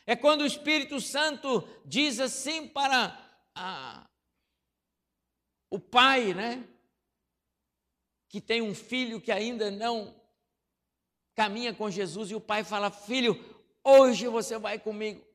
É 0.06 0.14
quando 0.14 0.42
o 0.42 0.46
Espírito 0.46 1.00
Santo 1.00 1.66
diz 1.84 2.20
assim 2.20 2.68
para 2.68 3.18
a, 3.54 4.06
o 5.68 5.80
pai, 5.80 6.34
né? 6.34 6.62
Que 8.28 8.40
tem 8.40 8.62
um 8.62 8.74
filho 8.74 9.20
que 9.20 9.32
ainda 9.32 9.70
não 9.70 10.14
caminha 11.34 11.74
com 11.74 11.90
Jesus 11.90 12.30
e 12.30 12.34
o 12.34 12.40
pai 12.40 12.62
fala: 12.62 12.90
Filho, 12.90 13.42
hoje 13.82 14.28
você 14.28 14.58
vai 14.58 14.78
comigo 14.78 15.32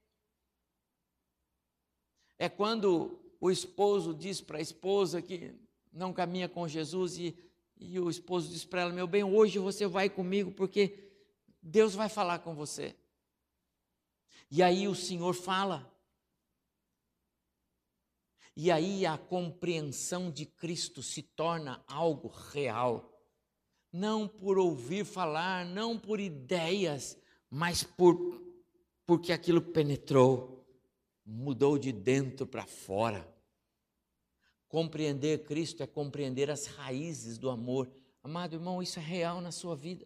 é 2.37 2.47
quando 2.47 3.19
o 3.39 3.49
esposo 3.49 4.13
diz 4.13 4.41
para 4.41 4.57
a 4.57 4.61
esposa 4.61 5.21
que 5.21 5.53
não 5.91 6.13
caminha 6.13 6.47
com 6.47 6.67
Jesus 6.67 7.17
e, 7.17 7.35
e 7.79 7.99
o 7.99 8.09
esposo 8.09 8.49
diz 8.49 8.65
para 8.65 8.81
ela: 8.81 8.93
Meu 8.93 9.07
bem, 9.07 9.23
hoje 9.23 9.59
você 9.59 9.87
vai 9.87 10.09
comigo 10.09 10.51
porque 10.51 11.11
Deus 11.61 11.93
vai 11.95 12.09
falar 12.09 12.39
com 12.39 12.55
você. 12.55 12.95
E 14.49 14.63
aí 14.63 14.87
o 14.87 14.95
Senhor 14.95 15.33
fala. 15.33 15.91
E 18.55 18.71
aí 18.71 19.05
a 19.05 19.17
compreensão 19.17 20.31
de 20.31 20.45
Cristo 20.45 21.03
se 21.03 21.21
torna 21.21 21.83
algo 21.87 22.27
real. 22.27 23.13
Não 23.91 24.27
por 24.27 24.57
ouvir 24.57 25.05
falar, 25.05 25.65
não 25.65 25.97
por 25.97 26.19
ideias, 26.19 27.17
mas 27.49 27.83
por 27.83 28.41
porque 29.05 29.31
aquilo 29.31 29.61
penetrou 29.61 30.57
mudou 31.27 31.77
de 31.77 31.91
dentro 31.91 32.47
para 32.47 32.65
fora. 32.65 33.27
Compreender 34.67 35.43
Cristo 35.45 35.81
é 35.81 35.87
compreender 35.87 36.51
as 36.51 36.65
raízes 36.65 37.37
do 37.37 37.49
amor. 37.49 37.89
Amado 38.21 38.55
irmão, 38.55 38.83
isso 38.83 38.99
é 38.99 39.01
real 39.01 39.39
na 39.39 39.51
sua 39.51 39.75
vida. 39.75 40.05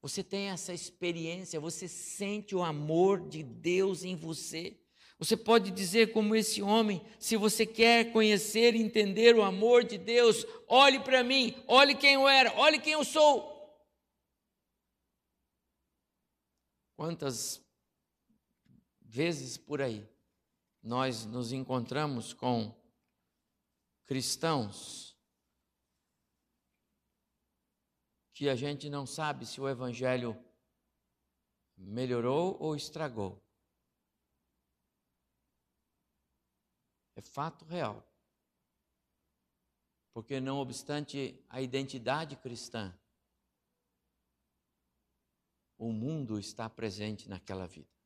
Você 0.00 0.22
tem 0.24 0.48
essa 0.48 0.72
experiência, 0.72 1.60
você 1.60 1.86
sente 1.86 2.54
o 2.54 2.62
amor 2.62 3.28
de 3.28 3.42
Deus 3.42 4.04
em 4.04 4.16
você. 4.16 4.80
Você 5.18 5.36
pode 5.36 5.72
dizer, 5.72 6.12
como 6.12 6.34
esse 6.34 6.62
homem, 6.62 7.04
se 7.18 7.36
você 7.36 7.66
quer 7.66 8.12
conhecer 8.12 8.74
e 8.74 8.80
entender 8.80 9.34
o 9.34 9.42
amor 9.42 9.84
de 9.84 9.98
Deus, 9.98 10.46
olhe 10.68 11.00
para 11.00 11.24
mim, 11.24 11.60
olhe 11.66 11.94
quem 11.96 12.14
eu 12.14 12.28
era, 12.28 12.54
olhe 12.56 12.80
quem 12.80 12.92
eu 12.92 13.04
sou. 13.04 13.56
Quantas 16.96 17.60
vezes 19.02 19.58
por 19.58 19.82
aí 19.82 20.08
nós 20.88 21.26
nos 21.26 21.52
encontramos 21.52 22.32
com 22.32 22.74
cristãos 24.06 25.14
que 28.32 28.48
a 28.48 28.56
gente 28.56 28.88
não 28.88 29.04
sabe 29.04 29.44
se 29.44 29.60
o 29.60 29.68
evangelho 29.68 30.34
melhorou 31.76 32.56
ou 32.58 32.74
estragou. 32.74 33.38
É 37.16 37.20
fato 37.20 37.66
real. 37.66 38.02
Porque, 40.14 40.40
não 40.40 40.56
obstante 40.56 41.44
a 41.50 41.60
identidade 41.60 42.34
cristã, 42.36 42.98
o 45.76 45.92
mundo 45.92 46.38
está 46.38 46.70
presente 46.70 47.28
naquela 47.28 47.66
vida. 47.66 47.97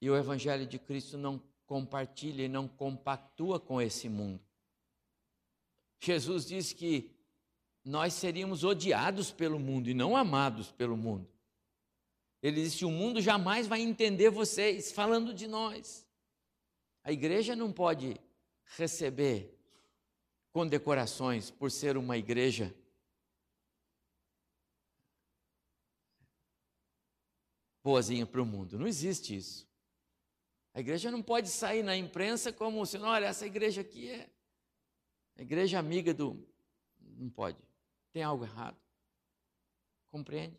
E 0.00 0.08
o 0.08 0.16
Evangelho 0.16 0.66
de 0.66 0.78
Cristo 0.78 1.18
não 1.18 1.42
compartilha 1.66 2.44
e 2.44 2.48
não 2.48 2.66
compactua 2.66 3.60
com 3.60 3.80
esse 3.80 4.08
mundo. 4.08 4.40
Jesus 6.00 6.46
disse 6.46 6.74
que 6.74 7.10
nós 7.84 8.14
seríamos 8.14 8.64
odiados 8.64 9.30
pelo 9.30 9.58
mundo 9.58 9.88
e 9.88 9.94
não 9.94 10.16
amados 10.16 10.70
pelo 10.70 10.96
mundo. 10.96 11.28
Ele 12.42 12.62
disse: 12.62 12.84
o 12.84 12.90
mundo 12.90 13.20
jamais 13.20 13.66
vai 13.66 13.80
entender 13.80 14.30
vocês, 14.30 14.92
falando 14.92 15.34
de 15.34 15.46
nós. 15.46 16.06
A 17.02 17.12
igreja 17.12 17.56
não 17.56 17.72
pode 17.72 18.16
receber 18.76 19.58
condecorações 20.52 21.50
por 21.50 21.70
ser 21.70 21.96
uma 21.96 22.16
igreja 22.16 22.74
boazinha 27.82 28.26
para 28.26 28.42
o 28.42 28.46
mundo. 28.46 28.78
Não 28.78 28.86
existe 28.86 29.36
isso. 29.36 29.67
A 30.78 30.80
igreja 30.80 31.10
não 31.10 31.20
pode 31.20 31.48
sair 31.48 31.82
na 31.82 31.96
imprensa 31.96 32.52
como 32.52 32.86
se, 32.86 32.96
olha, 32.98 33.26
essa 33.26 33.44
igreja 33.44 33.80
aqui 33.80 34.10
é 34.10 34.30
a 35.36 35.42
igreja 35.42 35.76
amiga 35.76 36.14
do. 36.14 36.40
Não 37.00 37.28
pode. 37.28 37.58
Tem 38.12 38.22
algo 38.22 38.44
errado. 38.44 38.78
Compreende? 40.08 40.56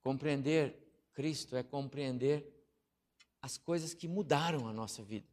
Compreender 0.00 0.76
Cristo 1.12 1.54
é 1.54 1.62
compreender 1.62 2.52
as 3.40 3.56
coisas 3.56 3.94
que 3.94 4.08
mudaram 4.08 4.66
a 4.66 4.72
nossa 4.72 5.04
vida. 5.04 5.28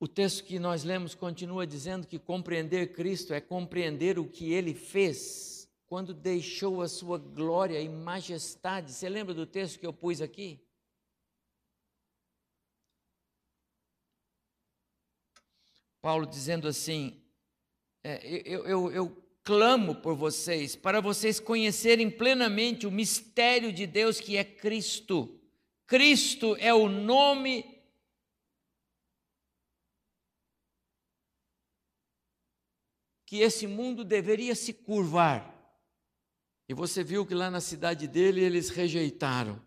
O 0.00 0.08
texto 0.08 0.42
que 0.42 0.58
nós 0.58 0.82
lemos 0.82 1.14
continua 1.14 1.64
dizendo 1.64 2.04
que 2.04 2.18
compreender 2.18 2.92
Cristo 2.94 3.32
é 3.32 3.40
compreender 3.40 4.18
o 4.18 4.28
que 4.28 4.52
ele 4.52 4.74
fez 4.74 5.57
quando 5.88 6.12
deixou 6.12 6.82
a 6.82 6.88
sua 6.88 7.18
glória 7.18 7.80
e 7.80 7.88
majestade. 7.88 8.92
Você 8.92 9.08
lembra 9.08 9.32
do 9.32 9.46
texto 9.46 9.80
que 9.80 9.86
eu 9.86 9.92
pus 9.92 10.20
aqui? 10.20 10.60
Paulo 16.00 16.26
dizendo 16.26 16.68
assim: 16.68 17.20
é, 18.04 18.24
eu, 18.46 18.66
eu, 18.66 18.92
eu 18.92 19.28
clamo 19.42 19.94
por 19.94 20.14
vocês, 20.14 20.76
para 20.76 21.00
vocês 21.00 21.40
conhecerem 21.40 22.10
plenamente 22.10 22.86
o 22.86 22.90
mistério 22.90 23.72
de 23.72 23.86
Deus 23.86 24.20
que 24.20 24.36
é 24.36 24.44
Cristo. 24.44 25.40
Cristo 25.86 26.54
é 26.60 26.72
o 26.72 26.86
nome 26.86 27.64
que 33.24 33.40
esse 33.40 33.66
mundo 33.66 34.04
deveria 34.04 34.54
se 34.54 34.74
curvar. 34.74 35.57
E 36.68 36.74
você 36.74 37.02
viu 37.02 37.24
que 37.24 37.34
lá 37.34 37.50
na 37.50 37.60
cidade 37.60 38.06
dele 38.06 38.42
eles 38.42 38.68
rejeitaram. 38.68 39.60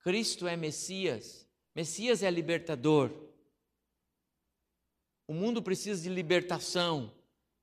Cristo 0.00 0.46
é 0.46 0.56
Messias, 0.56 1.46
Messias 1.74 2.22
é 2.22 2.30
libertador. 2.30 3.10
O 5.26 5.34
mundo 5.34 5.62
precisa 5.62 6.02
de 6.02 6.08
libertação 6.08 7.12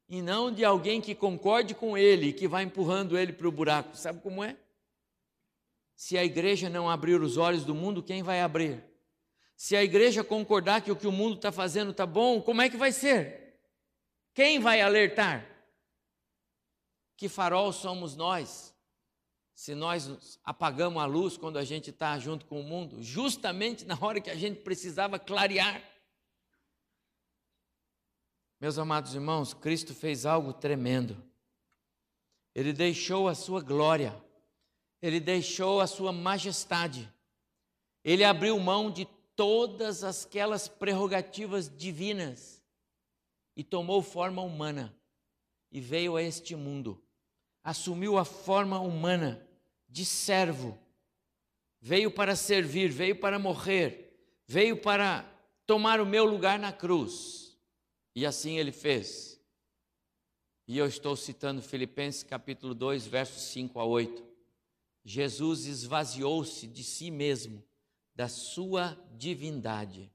e 0.08 0.22
não 0.22 0.52
de 0.52 0.64
alguém 0.64 1.02
que 1.02 1.16
concorde 1.16 1.74
com 1.74 1.98
ele 1.98 2.28
e 2.28 2.34
que 2.34 2.48
vai 2.48 2.64
empurrando 2.64 3.18
ele 3.18 3.34
para 3.34 3.48
o 3.48 3.52
buraco. 3.52 3.98
Sabe 3.98 4.22
como 4.22 4.44
é? 4.44 4.56
Se 5.96 6.16
a 6.18 6.24
igreja 6.24 6.70
não 6.70 6.88
abrir 6.88 7.20
os 7.20 7.38
olhos 7.38 7.66
do 7.66 7.74
mundo, 7.74 8.04
quem 8.04 8.22
vai 8.22 8.42
abrir? 8.42 8.84
Se 9.56 9.76
a 9.76 9.84
igreja 9.84 10.24
concordar 10.24 10.82
que 10.82 10.92
o 10.92 10.96
que 10.96 11.08
o 11.08 11.12
mundo 11.12 11.38
está 11.38 11.52
fazendo 11.52 11.90
está 11.90 12.06
bom, 12.06 12.40
como 12.40 12.62
é 12.62 12.70
que 12.70 12.78
vai 12.78 12.92
ser? 12.92 13.58
Quem 14.34 14.60
vai 14.60 14.82
alertar? 14.82 15.55
Que 17.18 17.30
farol 17.30 17.72
somos 17.72 18.16
nós? 18.16 18.76
Se 19.54 19.74
nós 19.74 20.40
apagamos 20.44 21.02
a 21.02 21.06
luz 21.06 21.38
quando 21.38 21.58
a 21.58 21.64
gente 21.64 21.90
está 21.90 22.20
junto 22.20 22.46
com 22.46 22.60
o 22.60 22.64
mundo, 22.64 23.02
justamente 23.02 23.86
na 23.86 23.98
hora 24.00 24.20
que 24.20 24.30
a 24.30 24.36
gente 24.36 24.62
precisava 24.62 25.18
clarear. 25.18 25.82
Meus 28.60 28.78
amados 28.78 29.14
irmãos, 29.14 29.54
Cristo 29.54 29.94
fez 29.94 30.26
algo 30.26 30.52
tremendo. 30.52 31.22
Ele 32.54 32.74
deixou 32.74 33.28
a 33.28 33.36
sua 33.36 33.62
glória, 33.62 34.16
ele 35.02 35.20
deixou 35.20 35.82
a 35.82 35.88
sua 35.88 36.12
majestade, 36.12 37.12
ele 38.04 38.24
abriu 38.24 38.58
mão 38.60 38.90
de 38.90 39.06
todas 39.36 40.04
aquelas 40.04 40.68
prerrogativas 40.68 41.70
divinas 41.70 42.64
e 43.56 43.64
tomou 43.64 44.02
forma 44.02 44.42
humana 44.42 44.98
e 45.72 45.82
veio 45.82 46.16
a 46.16 46.24
este 46.24 46.56
mundo, 46.56 47.04
assumiu 47.66 48.16
a 48.16 48.24
forma 48.24 48.80
humana 48.80 49.44
de 49.90 50.06
servo, 50.06 50.78
veio 51.82 52.12
para 52.12 52.36
servir, 52.36 52.92
veio 52.92 53.20
para 53.20 53.40
morrer, 53.40 54.16
veio 54.46 54.80
para 54.80 55.26
tomar 55.66 56.00
o 56.00 56.06
meu 56.06 56.26
lugar 56.26 56.60
na 56.60 56.72
cruz 56.72 57.58
e 58.14 58.24
assim 58.24 58.60
ele 58.60 58.72
fez. 58.72 59.42
E 60.68 60.78
eu 60.78 60.86
estou 60.86 61.16
citando 61.16 61.60
Filipenses 61.60 62.22
capítulo 62.22 62.76
2, 62.76 63.08
versos 63.08 63.42
5 63.44 63.80
a 63.80 63.84
8. 63.84 64.24
Jesus 65.04 65.66
esvaziou-se 65.66 66.68
de 66.68 66.84
si 66.84 67.10
mesmo, 67.10 67.64
da 68.14 68.28
sua 68.28 68.96
divindade. 69.12 70.12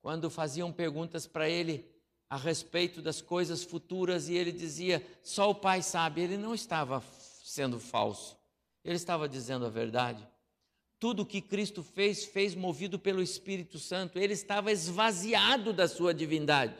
Quando 0.00 0.30
faziam 0.30 0.72
perguntas 0.72 1.26
para 1.26 1.48
ele 1.48 1.86
a 2.30 2.36
respeito 2.36 3.00
das 3.00 3.22
coisas 3.22 3.64
futuras 3.64 4.28
e 4.28 4.34
ele 4.34 4.52
dizia, 4.52 5.04
só 5.22 5.50
o 5.50 5.54
Pai 5.54 5.82
sabe, 5.82 6.20
ele 6.20 6.36
não 6.36 6.54
estava 6.54 7.02
sendo 7.42 7.80
falso, 7.80 8.36
ele 8.84 8.96
estava 8.96 9.28
dizendo 9.28 9.64
a 9.64 9.70
verdade. 9.70 10.26
Tudo 11.00 11.22
o 11.22 11.26
que 11.26 11.40
Cristo 11.40 11.82
fez, 11.82 12.24
fez 12.24 12.54
movido 12.54 12.98
pelo 12.98 13.22
Espírito 13.22 13.78
Santo, 13.78 14.18
ele 14.18 14.34
estava 14.34 14.70
esvaziado 14.70 15.72
da 15.72 15.88
sua 15.88 16.12
divindade. 16.12 16.74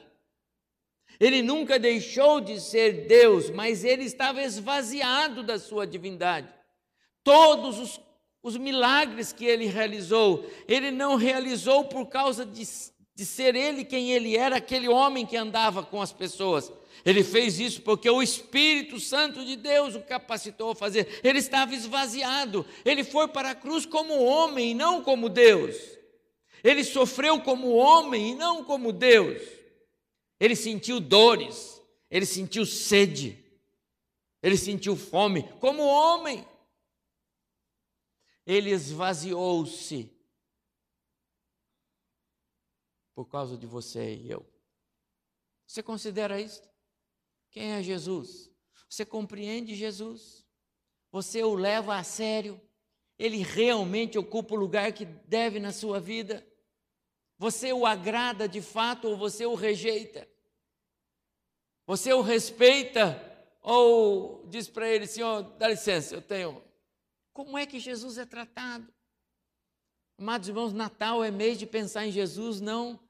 Ele 1.18 1.40
nunca 1.40 1.78
deixou 1.78 2.40
de 2.40 2.60
ser 2.60 3.06
Deus, 3.06 3.48
mas 3.50 3.84
ele 3.84 4.04
estava 4.04 4.42
esvaziado 4.42 5.42
da 5.42 5.58
sua 5.58 5.86
divindade. 5.86 6.52
Todos 7.24 7.78
os, 7.78 8.00
os 8.42 8.56
milagres 8.56 9.32
que 9.32 9.44
ele 9.44 9.66
realizou, 9.66 10.48
ele 10.66 10.90
não 10.90 11.16
realizou 11.16 11.84
por 11.84 12.06
causa 12.06 12.44
de, 12.44 12.62
de 13.18 13.26
ser 13.26 13.56
ele 13.56 13.84
quem 13.84 14.12
ele 14.12 14.36
era, 14.36 14.58
aquele 14.58 14.88
homem 14.88 15.26
que 15.26 15.36
andava 15.36 15.82
com 15.82 16.00
as 16.00 16.12
pessoas. 16.12 16.72
Ele 17.04 17.24
fez 17.24 17.58
isso 17.58 17.82
porque 17.82 18.08
o 18.08 18.22
Espírito 18.22 19.00
Santo 19.00 19.44
de 19.44 19.56
Deus 19.56 19.96
o 19.96 20.00
capacitou 20.02 20.70
a 20.70 20.74
fazer. 20.76 21.20
Ele 21.24 21.40
estava 21.40 21.74
esvaziado. 21.74 22.64
Ele 22.84 23.02
foi 23.02 23.26
para 23.26 23.50
a 23.50 23.54
cruz 23.56 23.84
como 23.84 24.22
homem 24.22 24.72
não 24.72 25.02
como 25.02 25.28
Deus. 25.28 25.74
Ele 26.62 26.84
sofreu 26.84 27.40
como 27.40 27.74
homem 27.74 28.30
e 28.30 28.34
não 28.36 28.62
como 28.62 28.92
Deus. 28.92 29.42
Ele 30.38 30.54
sentiu 30.54 31.00
dores, 31.00 31.82
ele 32.08 32.24
sentiu 32.24 32.64
sede, 32.64 33.44
ele 34.40 34.56
sentiu 34.56 34.94
fome, 34.94 35.42
como 35.58 35.82
homem. 35.82 36.46
Ele 38.46 38.70
esvaziou-se 38.70 40.17
por 43.18 43.26
causa 43.26 43.58
de 43.58 43.66
você 43.66 44.14
e 44.14 44.30
eu. 44.30 44.46
Você 45.66 45.82
considera 45.82 46.40
isso? 46.40 46.62
Quem 47.50 47.72
é 47.72 47.82
Jesus? 47.82 48.48
Você 48.88 49.04
compreende 49.04 49.74
Jesus? 49.74 50.46
Você 51.10 51.42
o 51.42 51.56
leva 51.56 51.96
a 51.96 52.04
sério? 52.04 52.60
Ele 53.18 53.38
realmente 53.38 54.16
ocupa 54.16 54.54
o 54.54 54.56
lugar 54.56 54.92
que 54.92 55.04
deve 55.04 55.58
na 55.58 55.72
sua 55.72 55.98
vida? 55.98 56.46
Você 57.38 57.72
o 57.72 57.84
agrada 57.84 58.48
de 58.48 58.62
fato 58.62 59.08
ou 59.08 59.16
você 59.16 59.44
o 59.44 59.56
rejeita? 59.56 60.28
Você 61.88 62.12
o 62.12 62.20
respeita 62.20 63.20
ou 63.60 64.46
diz 64.46 64.68
para 64.68 64.88
ele, 64.88 65.08
Senhor, 65.08 65.42
dá 65.58 65.66
licença, 65.66 66.14
eu 66.14 66.22
tenho. 66.22 66.62
Como 67.32 67.58
é 67.58 67.66
que 67.66 67.80
Jesus 67.80 68.16
é 68.16 68.24
tratado? 68.24 68.86
Amados 70.16 70.46
irmãos, 70.46 70.72
Natal 70.72 71.24
é 71.24 71.32
mês 71.32 71.58
de 71.58 71.66
pensar 71.66 72.06
em 72.06 72.12
Jesus, 72.12 72.60
não 72.60 73.07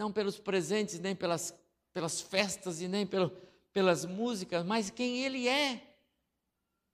não 0.00 0.10
pelos 0.10 0.38
presentes, 0.38 0.98
nem 0.98 1.14
pelas, 1.14 1.54
pelas 1.92 2.22
festas 2.22 2.80
e 2.80 2.88
nem 2.88 3.06
pelo, 3.06 3.28
pelas 3.70 4.06
músicas, 4.06 4.64
mas 4.64 4.88
quem 4.88 5.22
Ele 5.22 5.46
é. 5.46 5.94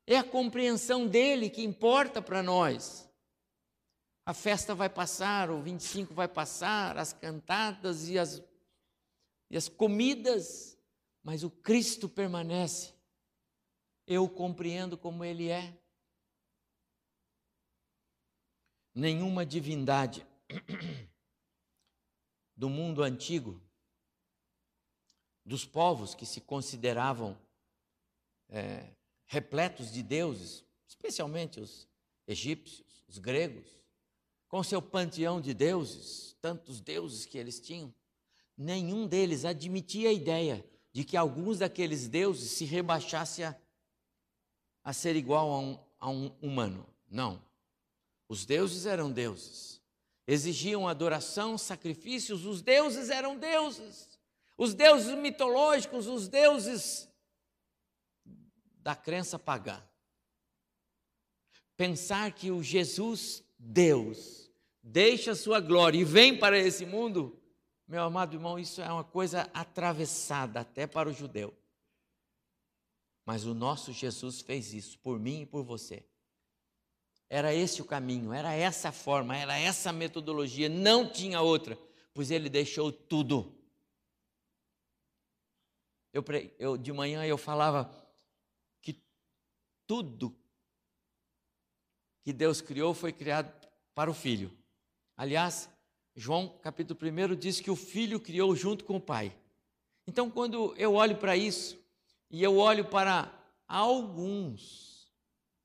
É 0.09 0.19
a 0.19 0.25
compreensão 0.25 1.07
dele 1.07 1.49
que 1.49 1.63
importa 1.63 2.21
para 2.21 2.43
nós. 2.43 3.09
A 4.25 4.35
festa 4.35 4.75
vai 4.75 4.89
passar, 4.89 5.53
o 5.53 5.63
25 5.63 6.13
vai 6.15 6.27
passar, 6.27 6.99
as 6.99 7.13
cantadas 7.13 8.09
e 8.09 8.19
as, 8.19 8.43
e 9.49 9.57
as 9.57 9.69
comidas, 9.69 10.77
mas 11.23 11.45
o 11.45 11.51
Cristo 11.51 12.09
permanece. 12.09 12.93
Eu 14.05 14.29
compreendo 14.29 14.99
como 14.99 15.25
Ele 15.25 15.49
é. 15.49 15.79
Nenhuma 18.93 19.47
divindade 19.47 20.27
do 22.57 22.71
mundo 22.71 23.03
antigo, 23.03 23.61
dos 25.45 25.65
povos 25.65 26.15
que 26.15 26.25
se 26.25 26.41
consideravam 26.41 27.39
é, 28.49 28.89
repletos 29.27 29.93
de 29.93 30.03
deuses, 30.03 30.65
especialmente 30.89 31.61
os 31.61 31.87
egípcios, 32.27 33.05
os 33.07 33.19
gregos, 33.19 33.67
com 34.49 34.63
seu 34.63 34.81
panteão 34.81 35.41
de 35.41 35.53
deuses, 35.53 36.37
tantos 36.41 36.81
deuses 36.81 37.27
que 37.27 37.37
eles 37.37 37.61
tinham, 37.61 37.95
nenhum 38.57 39.07
deles 39.07 39.45
admitia 39.45 40.09
a 40.09 40.13
ideia 40.13 40.65
de 40.93 41.05
que 41.05 41.17
alguns 41.17 41.59
daqueles 41.59 42.09
deuses 42.09 42.53
se 42.53 42.65
rebaixasse 42.65 43.45
a, 43.45 43.55
a 44.83 44.93
ser 44.93 45.15
igual 45.15 45.51
a 45.51 45.59
um, 45.59 45.79
a 45.99 46.11
um 46.11 46.27
humano. 46.41 46.89
Não. 47.09 47.45
Os 48.29 48.47
deuses 48.47 48.87
eram 48.87 49.13
deuses 49.13 49.76
exigiam 50.27 50.89
adoração, 50.89 51.57
sacrifícios, 51.57 52.45
os 52.45 52.61
deuses 52.61 53.11
eram 53.11 53.37
deuses. 53.37 54.19
Os 54.59 54.75
deuses 54.75 55.17
mitológicos, 55.17 56.07
os 56.07 56.29
deuses 56.29 57.09
da 58.79 58.97
crença 58.97 59.39
pagã. 59.39 59.83
Pensar 61.77 62.33
que 62.33 62.51
o 62.51 62.63
Jesus 62.63 63.45
Deus 63.59 64.51
deixa 64.83 65.35
sua 65.35 65.61
glória 65.61 65.99
e 65.99 66.05
vem 66.05 66.39
para 66.39 66.59
esse 66.59 66.87
mundo, 66.87 67.39
meu 67.87 68.03
amado 68.03 68.35
irmão, 68.35 68.59
isso 68.59 68.81
é 68.81 68.91
uma 68.91 69.05
coisa 69.05 69.51
atravessada 69.53 70.61
até 70.61 70.87
para 70.87 71.09
o 71.09 71.13
judeu. 71.13 71.55
Mas 73.25 73.45
o 73.45 73.53
nosso 73.53 73.93
Jesus 73.93 74.41
fez 74.41 74.73
isso 74.73 74.99
por 75.01 75.19
mim 75.19 75.43
e 75.43 75.47
por 75.47 75.65
você. 75.65 76.05
Era 77.29 77.53
esse 77.53 77.83
o 77.83 77.85
caminho, 77.85 78.33
era 78.33 78.53
essa 78.53 78.91
a 78.91 78.93
forma, 78.93 79.37
era 79.37 79.59
essa 79.59 79.91
a 79.91 79.93
metodologia, 79.93 80.69
não 80.69 81.11
tinha 81.11 81.41
outra, 81.41 81.77
pois 82.15 82.31
ele 82.31 82.49
deixou 82.49 82.93
tudo. 82.93 83.53
Eu, 86.13 86.25
eu, 86.59 86.77
de 86.77 86.93
manhã 86.93 87.25
eu 87.25 87.37
falava 87.37 87.91
que 88.81 89.03
tudo 89.87 90.35
que 92.23 92.33
Deus 92.33 92.61
criou 92.61 92.95
foi 92.95 93.13
criado 93.13 93.53
para 93.95 94.11
o 94.11 94.15
Filho. 94.15 94.57
Aliás, 95.17 95.69
João 96.15 96.49
capítulo 96.63 96.99
1 97.03 97.37
diz 97.37 97.61
que 97.61 97.71
o 97.71 97.77
Filho 97.77 98.21
criou 98.21 98.55
junto 98.55 98.85
com 98.85 98.97
o 98.97 99.01
Pai. 99.01 99.37
Então, 100.07 100.31
quando 100.31 100.75
eu 100.77 100.95
olho 100.95 101.17
para 101.17 101.37
isso, 101.37 101.79
e 102.31 102.43
eu 102.43 102.57
olho 102.57 102.85
para 102.85 103.33
alguns, 103.67 105.13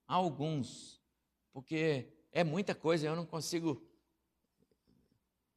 alguns 0.07 0.90
porque 1.51 2.07
é 2.31 2.43
muita 2.43 2.73
coisa, 2.73 3.07
eu 3.07 3.15
não 3.15 3.25
consigo. 3.25 3.81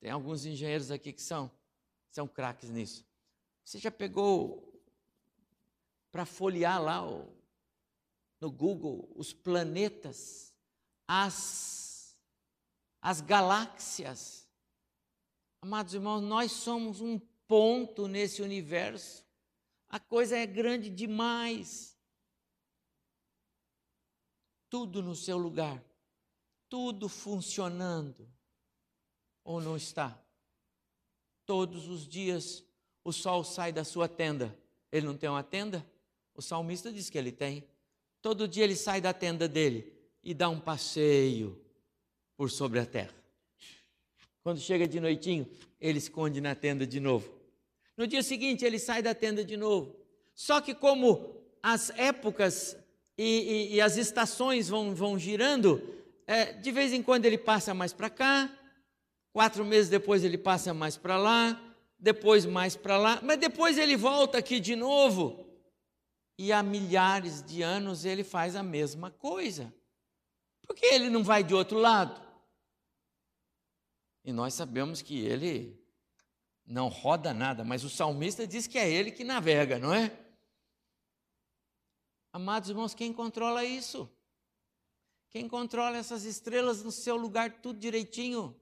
Tem 0.00 0.10
alguns 0.10 0.44
engenheiros 0.44 0.90
aqui 0.90 1.12
que 1.12 1.22
são, 1.22 1.50
são 2.10 2.26
craques 2.26 2.70
nisso. 2.70 3.06
Você 3.64 3.78
já 3.78 3.90
pegou 3.90 4.72
para 6.12 6.26
folhear 6.26 6.82
lá 6.82 7.02
no 8.40 8.50
Google 8.50 9.10
os 9.16 9.32
planetas, 9.32 10.54
as, 11.08 12.16
as 13.00 13.20
galáxias? 13.20 14.46
Amados 15.62 15.94
irmãos, 15.94 16.20
nós 16.20 16.52
somos 16.52 17.00
um 17.00 17.18
ponto 17.48 18.06
nesse 18.06 18.42
universo. 18.42 19.24
A 19.88 19.98
coisa 19.98 20.36
é 20.36 20.44
grande 20.44 20.90
demais 20.90 21.93
tudo 24.74 25.00
no 25.00 25.14
seu 25.14 25.38
lugar, 25.38 25.80
tudo 26.68 27.08
funcionando, 27.08 28.28
ou 29.44 29.60
não 29.60 29.76
está? 29.76 30.20
Todos 31.46 31.86
os 31.86 32.08
dias 32.08 32.64
o 33.04 33.12
sol 33.12 33.44
sai 33.44 33.72
da 33.72 33.84
sua 33.84 34.08
tenda. 34.08 34.52
Ele 34.90 35.06
não 35.06 35.16
tem 35.16 35.30
uma 35.30 35.44
tenda? 35.44 35.86
O 36.34 36.42
salmista 36.42 36.92
diz 36.92 37.08
que 37.08 37.16
ele 37.16 37.30
tem. 37.30 37.64
Todo 38.20 38.48
dia 38.48 38.64
ele 38.64 38.74
sai 38.74 39.00
da 39.00 39.12
tenda 39.12 39.46
dele 39.46 39.96
e 40.24 40.34
dá 40.34 40.48
um 40.48 40.58
passeio 40.58 41.64
por 42.36 42.50
sobre 42.50 42.80
a 42.80 42.84
terra. 42.84 43.14
Quando 44.42 44.58
chega 44.58 44.88
de 44.88 44.98
noitinho, 44.98 45.48
ele 45.80 45.98
esconde 45.98 46.40
na 46.40 46.56
tenda 46.56 46.84
de 46.84 46.98
novo. 46.98 47.32
No 47.96 48.08
dia 48.08 48.24
seguinte, 48.24 48.64
ele 48.64 48.80
sai 48.80 49.02
da 49.02 49.14
tenda 49.14 49.44
de 49.44 49.56
novo. 49.56 49.94
Só 50.34 50.60
que, 50.60 50.74
como 50.74 51.40
as 51.62 51.90
épocas 51.90 52.76
e, 53.16 53.24
e, 53.24 53.74
e 53.74 53.80
as 53.80 53.96
estações 53.96 54.68
vão, 54.68 54.94
vão 54.94 55.18
girando, 55.18 55.82
é, 56.26 56.52
de 56.52 56.70
vez 56.72 56.92
em 56.92 57.02
quando 57.02 57.24
ele 57.24 57.38
passa 57.38 57.72
mais 57.74 57.92
para 57.92 58.10
cá, 58.10 58.50
quatro 59.32 59.64
meses 59.64 59.90
depois 59.90 60.24
ele 60.24 60.38
passa 60.38 60.74
mais 60.74 60.96
para 60.96 61.16
lá, 61.16 61.60
depois 61.98 62.44
mais 62.44 62.76
para 62.76 62.96
lá, 62.96 63.20
mas 63.22 63.38
depois 63.38 63.78
ele 63.78 63.96
volta 63.96 64.38
aqui 64.38 64.60
de 64.60 64.76
novo. 64.76 65.44
E 66.36 66.52
há 66.52 66.62
milhares 66.62 67.42
de 67.42 67.62
anos 67.62 68.04
ele 68.04 68.24
faz 68.24 68.56
a 68.56 68.62
mesma 68.62 69.10
coisa. 69.10 69.72
Por 70.66 70.74
que 70.74 70.86
ele 70.86 71.08
não 71.08 71.22
vai 71.22 71.44
de 71.44 71.54
outro 71.54 71.78
lado? 71.78 72.20
E 74.24 74.32
nós 74.32 74.54
sabemos 74.54 75.00
que 75.00 75.20
ele 75.20 75.78
não 76.66 76.88
roda 76.88 77.32
nada, 77.34 77.62
mas 77.62 77.84
o 77.84 77.90
salmista 77.90 78.46
diz 78.46 78.66
que 78.66 78.78
é 78.78 78.90
ele 78.90 79.10
que 79.10 79.22
navega, 79.22 79.78
não 79.78 79.92
é? 79.92 80.10
Amados 82.34 82.68
irmãos, 82.68 82.96
quem 82.96 83.12
controla 83.12 83.64
isso? 83.64 84.10
Quem 85.30 85.48
controla 85.48 85.96
essas 85.96 86.24
estrelas 86.24 86.82
no 86.82 86.90
seu 86.90 87.14
lugar, 87.14 87.62
tudo 87.62 87.78
direitinho? 87.78 88.60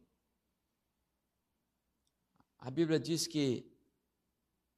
A 2.58 2.70
Bíblia 2.70 3.00
diz 3.00 3.26
que 3.26 3.64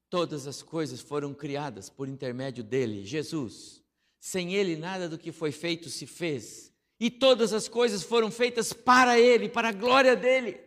todas 0.08 0.46
as 0.46 0.62
coisas 0.62 1.00
foram 1.00 1.34
criadas 1.34 1.90
por 1.90 2.08
intermédio 2.08 2.62
dele, 2.62 3.04
Jesus. 3.04 3.82
Sem 4.20 4.54
ele, 4.54 4.76
nada 4.76 5.08
do 5.08 5.18
que 5.18 5.32
foi 5.32 5.50
feito 5.50 5.90
se 5.90 6.06
fez. 6.06 6.72
E 7.00 7.10
todas 7.10 7.52
as 7.52 7.66
coisas 7.66 8.04
foram 8.04 8.30
feitas 8.30 8.72
para 8.72 9.18
ele, 9.18 9.48
para 9.48 9.70
a 9.70 9.72
glória 9.72 10.14
dele. 10.14 10.60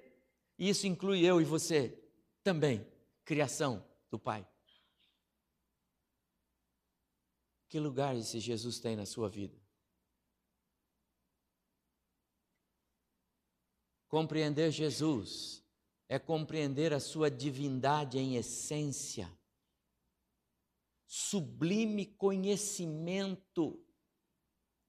E 0.60 0.68
isso 0.68 0.86
inclui 0.86 1.26
eu 1.26 1.40
e 1.40 1.46
você 1.46 1.98
também, 2.44 2.86
criação 3.24 3.82
do 4.12 4.20
Pai. 4.20 4.46
Que 7.70 7.80
lugar 7.80 8.16
esse 8.16 8.40
Jesus 8.40 8.80
tem 8.80 8.96
na 8.96 9.06
sua 9.06 9.30
vida? 9.30 9.60
Compreender 14.08 14.72
Jesus 14.72 15.64
é 16.08 16.18
compreender 16.18 16.94
a 16.94 17.00
sua 17.00 17.30
divindade 17.30 18.18
em 18.18 18.38
essência, 18.38 19.30
sublime 21.06 22.06
conhecimento 22.06 23.86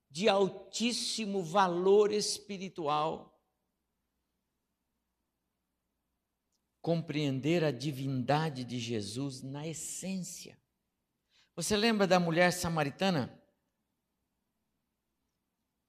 de 0.08 0.28
altíssimo 0.28 1.42
valor 1.42 2.12
espiritual. 2.12 3.34
Compreender 6.80 7.64
a 7.64 7.72
divindade 7.72 8.64
de 8.64 8.78
Jesus 8.78 9.42
na 9.42 9.66
essência. 9.66 10.56
Você 11.58 11.76
lembra 11.76 12.06
da 12.06 12.20
mulher 12.20 12.52
samaritana? 12.52 13.36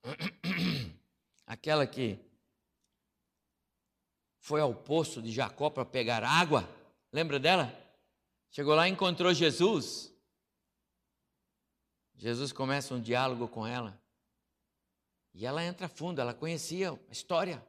Aquela 1.46 1.86
que 1.86 2.18
foi 4.40 4.60
ao 4.60 4.74
poço 4.74 5.22
de 5.22 5.30
Jacó 5.30 5.70
para 5.70 5.84
pegar 5.84 6.24
água. 6.24 6.68
Lembra 7.12 7.38
dela? 7.38 7.72
Chegou 8.50 8.74
lá 8.74 8.88
e 8.88 8.90
encontrou 8.90 9.32
Jesus. 9.32 10.12
Jesus 12.16 12.50
começa 12.52 12.92
um 12.92 13.00
diálogo 13.00 13.46
com 13.46 13.64
ela. 13.64 13.96
E 15.32 15.46
ela 15.46 15.62
entra 15.62 15.88
fundo, 15.88 16.20
ela 16.20 16.34
conhecia 16.34 16.90
a 16.90 17.12
história. 17.12 17.64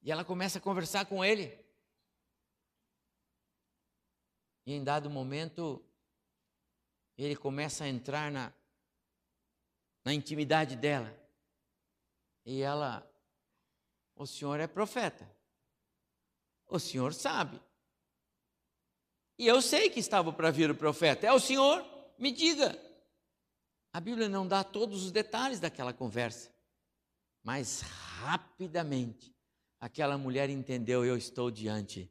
E 0.00 0.10
ela 0.10 0.24
começa 0.24 0.56
a 0.56 0.62
conversar 0.62 1.04
com 1.04 1.22
ele. 1.22 1.54
E 4.64 4.72
em 4.72 4.82
dado 4.82 5.10
momento, 5.10 5.84
ele 7.22 7.36
começa 7.36 7.84
a 7.84 7.88
entrar 7.88 8.30
na, 8.30 8.52
na 10.04 10.14
intimidade 10.14 10.76
dela. 10.76 11.16
E 12.44 12.62
ela, 12.62 13.08
o 14.16 14.26
senhor 14.26 14.60
é 14.60 14.66
profeta. 14.66 15.30
O 16.66 16.78
senhor 16.78 17.12
sabe. 17.12 17.60
E 19.38 19.46
eu 19.46 19.60
sei 19.60 19.90
que 19.90 20.00
estava 20.00 20.32
para 20.32 20.50
vir 20.50 20.70
o 20.70 20.74
profeta. 20.74 21.26
É 21.26 21.32
o 21.32 21.40
senhor? 21.40 21.84
Me 22.18 22.30
diga. 22.30 22.78
A 23.92 24.00
Bíblia 24.00 24.28
não 24.28 24.46
dá 24.46 24.62
todos 24.62 25.04
os 25.04 25.10
detalhes 25.10 25.58
daquela 25.58 25.92
conversa. 25.92 26.54
Mas 27.42 27.80
rapidamente 27.80 29.34
aquela 29.80 30.16
mulher 30.18 30.50
entendeu: 30.50 31.04
eu 31.04 31.16
estou 31.16 31.50
diante 31.50 32.10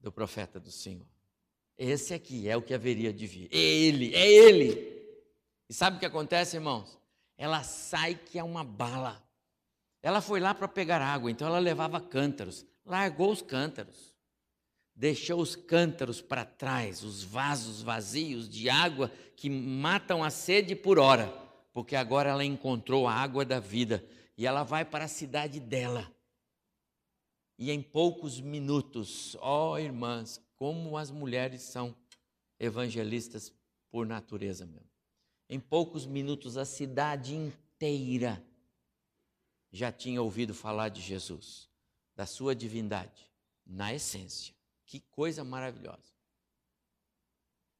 do 0.00 0.12
profeta 0.12 0.60
do 0.60 0.70
Senhor. 0.70 1.13
Esse 1.76 2.14
aqui 2.14 2.48
é 2.48 2.56
o 2.56 2.62
que 2.62 2.74
haveria 2.74 3.12
de 3.12 3.26
vir. 3.26 3.48
É 3.50 3.58
ele, 3.58 4.14
é 4.14 4.26
ele. 4.26 4.94
E 5.68 5.74
sabe 5.74 5.96
o 5.96 6.00
que 6.00 6.06
acontece, 6.06 6.56
irmãos? 6.56 6.98
Ela 7.36 7.62
sai 7.62 8.14
que 8.14 8.38
é 8.38 8.44
uma 8.44 8.62
bala. 8.62 9.22
Ela 10.02 10.20
foi 10.20 10.38
lá 10.38 10.54
para 10.54 10.68
pegar 10.68 11.00
água, 11.00 11.30
então 11.30 11.48
ela 11.48 11.58
levava 11.58 12.00
cântaros, 12.00 12.66
largou 12.84 13.32
os 13.32 13.40
cântaros, 13.40 14.14
deixou 14.94 15.40
os 15.40 15.56
cântaros 15.56 16.20
para 16.20 16.44
trás, 16.44 17.02
os 17.02 17.24
vasos 17.24 17.80
vazios 17.80 18.48
de 18.48 18.68
água 18.68 19.10
que 19.34 19.48
matam 19.48 20.22
a 20.22 20.28
sede 20.28 20.76
por 20.76 20.98
hora, 20.98 21.32
porque 21.72 21.96
agora 21.96 22.28
ela 22.28 22.44
encontrou 22.44 23.08
a 23.08 23.14
água 23.14 23.44
da 23.46 23.58
vida 23.58 24.04
e 24.36 24.46
ela 24.46 24.62
vai 24.62 24.84
para 24.84 25.06
a 25.06 25.08
cidade 25.08 25.58
dela. 25.58 26.12
E 27.58 27.70
em 27.70 27.80
poucos 27.80 28.40
minutos, 28.40 29.36
ó 29.40 29.72
oh, 29.72 29.78
irmãs, 29.78 30.38
como 30.64 30.96
as 30.96 31.10
mulheres 31.10 31.60
são 31.60 31.94
evangelistas 32.58 33.52
por 33.90 34.06
natureza 34.06 34.64
mesmo. 34.64 34.88
Em 35.46 35.60
poucos 35.60 36.06
minutos, 36.06 36.56
a 36.56 36.64
cidade 36.64 37.34
inteira 37.34 38.42
já 39.70 39.92
tinha 39.92 40.22
ouvido 40.22 40.54
falar 40.54 40.88
de 40.88 41.02
Jesus, 41.02 41.68
da 42.16 42.24
sua 42.24 42.54
divindade, 42.56 43.30
na 43.66 43.92
essência. 43.92 44.54
Que 44.86 45.00
coisa 45.00 45.44
maravilhosa. 45.44 46.14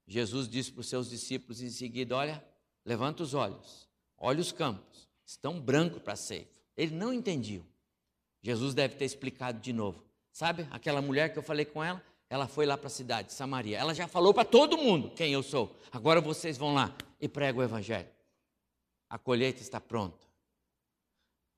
Jesus 0.06 0.46
disse 0.46 0.70
para 0.70 0.82
os 0.82 0.86
seus 0.86 1.08
discípulos 1.08 1.62
em 1.62 1.70
seguida: 1.70 2.14
Olha, 2.14 2.46
levanta 2.84 3.22
os 3.22 3.32
olhos, 3.32 3.88
olha 4.14 4.42
os 4.42 4.52
campos, 4.52 5.08
estão 5.24 5.58
brancos 5.58 6.02
para 6.02 6.12
a 6.12 6.16
ceifa. 6.16 6.60
Ele 6.76 6.94
não 6.94 7.14
entendiam. 7.14 7.64
Jesus 8.42 8.74
deve 8.74 8.94
ter 8.96 9.06
explicado 9.06 9.58
de 9.58 9.72
novo. 9.72 10.04
Sabe 10.30 10.68
aquela 10.70 11.00
mulher 11.00 11.32
que 11.32 11.38
eu 11.38 11.42
falei 11.42 11.64
com 11.64 11.82
ela? 11.82 12.04
Ela 12.34 12.48
foi 12.48 12.66
lá 12.66 12.76
para 12.76 12.88
a 12.88 12.90
cidade, 12.90 13.32
Samaria. 13.32 13.78
Ela 13.78 13.94
já 13.94 14.08
falou 14.08 14.34
para 14.34 14.44
todo 14.44 14.76
mundo 14.76 15.08
quem 15.10 15.32
eu 15.32 15.40
sou. 15.40 15.78
Agora 15.92 16.20
vocês 16.20 16.58
vão 16.58 16.74
lá 16.74 16.92
e 17.20 17.28
pregam 17.28 17.60
o 17.60 17.62
evangelho. 17.62 18.08
A 19.08 19.16
colheita 19.16 19.62
está 19.62 19.80
pronta. 19.80 20.26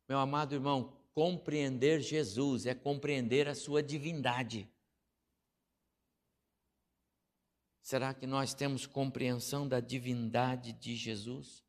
Meu 0.07 0.19
amado 0.19 0.55
irmão, 0.55 0.93
compreender 1.15 2.03
Jesus 2.03 2.67
é 2.67 2.75
compreender 2.75 3.49
a 3.49 3.55
sua 3.55 3.83
divindade. 3.83 4.69
Será 7.81 8.13
que 8.13 8.27
nós 8.27 8.53
temos 8.53 8.85
compreensão 8.85 9.67
da 9.67 9.81
divindade 9.81 10.75
de 10.75 10.95
Jesus? 10.95 11.65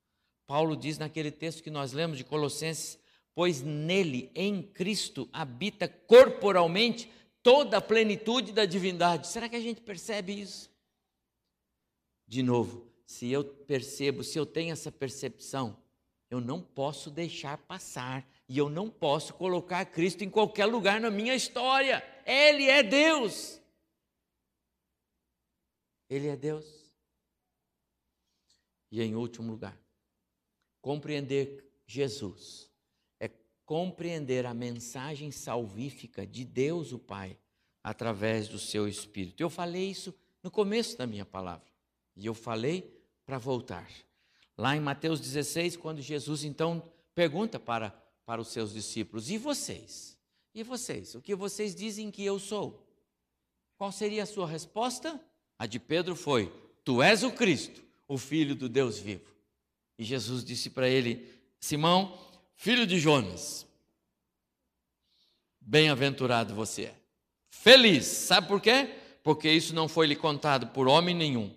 Paulo 0.45 0.75
diz 0.75 0.97
naquele 0.97 1.31
texto 1.31 1.63
que 1.63 1.71
nós 1.71 1.93
lemos 1.93 2.17
de 2.17 2.25
Colossenses 2.25 2.99
pois 3.37 3.61
nele, 3.61 4.31
em 4.33 4.63
Cristo, 4.63 5.29
habita 5.31 5.87
corporalmente 5.87 7.07
toda 7.47 7.77
a 7.77 7.81
plenitude 7.81 8.51
da 8.51 8.65
divindade. 8.65 9.25
Será 9.25 9.47
que 9.47 9.55
a 9.55 9.61
gente 9.61 9.79
percebe 9.79 10.37
isso? 10.37 10.69
De 12.27 12.43
novo, 12.43 12.91
se 13.05 13.31
eu 13.31 13.41
percebo, 13.41 14.21
se 14.21 14.37
eu 14.37 14.45
tenho 14.45 14.73
essa 14.73 14.91
percepção, 14.91 15.81
eu 16.29 16.41
não 16.41 16.61
posso 16.61 17.09
deixar 17.09 17.57
passar 17.59 18.29
e 18.49 18.57
eu 18.57 18.69
não 18.69 18.89
posso 18.89 19.33
colocar 19.33 19.85
Cristo 19.85 20.25
em 20.25 20.29
qualquer 20.29 20.65
lugar 20.65 20.99
na 20.99 21.09
minha 21.09 21.33
história. 21.33 22.03
Ele 22.25 22.65
é 22.65 22.83
Deus. 22.83 23.61
Ele 26.09 26.27
é 26.27 26.35
Deus. 26.35 26.91
E 28.91 29.01
em 29.01 29.15
último 29.15 29.51
lugar, 29.51 29.81
compreender 30.81 31.65
Jesus 31.85 32.69
compreender 33.67 34.45
a 34.45 34.53
mensagem 34.53 35.29
salvífica 35.29 36.25
de 36.25 36.45
Deus 36.45 36.93
o 36.93 36.97
Pai 36.97 37.37
através 37.83 38.47
do 38.47 38.57
seu 38.57 38.87
Espírito. 38.87 39.43
Eu 39.43 39.49
falei 39.49 39.91
isso 39.91 40.15
no 40.41 40.49
começo 40.49 40.97
da 40.97 41.05
minha 41.05 41.25
palavra 41.25 41.67
e 42.15 42.25
eu 42.25 42.33
falei 42.33 42.97
para 43.25 43.37
voltar. 43.37 43.85
Lá 44.57 44.73
em 44.73 44.79
Mateus 44.79 45.19
16, 45.19 45.75
quando 45.75 46.01
Jesus 46.01 46.45
então 46.45 46.81
pergunta 47.13 47.59
para, 47.59 47.91
para 48.25 48.39
os 48.39 48.47
seus 48.47 48.71
discípulos: 48.71 49.29
E 49.29 49.37
vocês? 49.37 50.17
E 50.55 50.63
vocês? 50.63 51.13
O 51.13 51.21
que 51.21 51.35
vocês 51.35 51.75
dizem 51.75 52.09
que 52.09 52.23
eu 52.23 52.39
sou? 52.39 52.87
Qual 53.77 53.91
seria 53.91 54.23
a 54.23 54.25
sua 54.25 54.47
resposta? 54.47 55.19
A 55.59 55.65
de 55.65 55.77
Pedro 55.77 56.15
foi: 56.15 56.53
Tu 56.85 57.03
és 57.03 57.21
o 57.21 57.33
Cristo, 57.33 57.83
o 58.07 58.17
Filho 58.17 58.55
do 58.55 58.69
Deus 58.69 58.97
vivo. 58.97 59.35
E 59.99 60.05
Jesus 60.05 60.45
disse 60.45 60.69
para 60.69 60.87
ele: 60.87 61.29
Simão, 61.59 62.26
filho 62.57 62.87
de 62.87 62.99
Jonas, 62.99 63.65
bem-aventurado 65.61 66.55
você 66.55 66.85
é. 66.85 66.95
Feliz, 67.49 68.05
sabe 68.05 68.47
por 68.47 68.59
quê? 68.59 68.93
Porque 69.23 69.49
isso 69.49 69.73
não 69.73 69.87
foi 69.87 70.07
lhe 70.07 70.15
contado 70.15 70.67
por 70.67 70.87
homem 70.87 71.15
nenhum, 71.15 71.55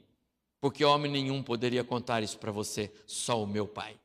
porque 0.61 0.85
homem 0.85 1.11
nenhum 1.11 1.43
poderia 1.43 1.83
contar 1.83 2.23
isso 2.23 2.39
para 2.39 2.53
você, 2.53 2.93
só 3.07 3.43
o 3.43 3.47
meu 3.47 3.67
Pai. 3.67 3.99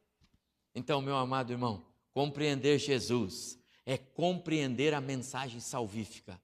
Então, 0.73 1.01
meu 1.01 1.17
amado 1.17 1.51
irmão, 1.51 1.85
compreender 2.13 2.79
Jesus 2.79 3.59
é 3.85 3.97
compreender 3.97 4.93
a 4.93 5.01
mensagem 5.01 5.59
salvífica. 5.59 6.41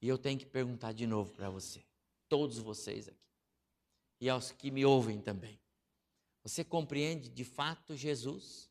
E 0.00 0.08
eu 0.08 0.16
tenho 0.16 0.38
que 0.38 0.46
perguntar 0.46 0.92
de 0.92 1.06
novo 1.06 1.32
para 1.32 1.50
você, 1.50 1.84
todos 2.28 2.58
vocês 2.58 3.06
aqui, 3.08 3.28
e 4.18 4.30
aos 4.30 4.50
que 4.50 4.70
me 4.70 4.84
ouvem 4.84 5.20
também. 5.20 5.60
Você 6.42 6.64
compreende 6.64 7.28
de 7.28 7.44
fato 7.44 7.96
Jesus? 7.96 8.65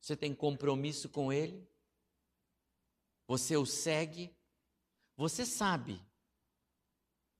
Você 0.00 0.16
tem 0.16 0.34
compromisso 0.34 1.08
com 1.08 1.32
Ele? 1.32 1.68
Você 3.26 3.56
o 3.56 3.66
segue? 3.66 4.34
Você 5.16 5.44
sabe 5.44 6.00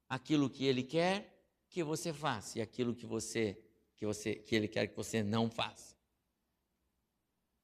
aquilo 0.08 0.50
que 0.50 0.64
Ele 0.64 0.82
quer 0.82 1.40
que 1.68 1.82
você 1.82 2.12
faça 2.12 2.58
e 2.58 2.62
aquilo 2.62 2.94
que 2.94 3.06
você 3.06 3.58
que 3.96 4.04
você 4.04 4.34
que 4.34 4.54
Ele 4.54 4.68
quer 4.68 4.88
que 4.88 4.96
você 4.96 5.22
não 5.22 5.50
faça. 5.50 5.96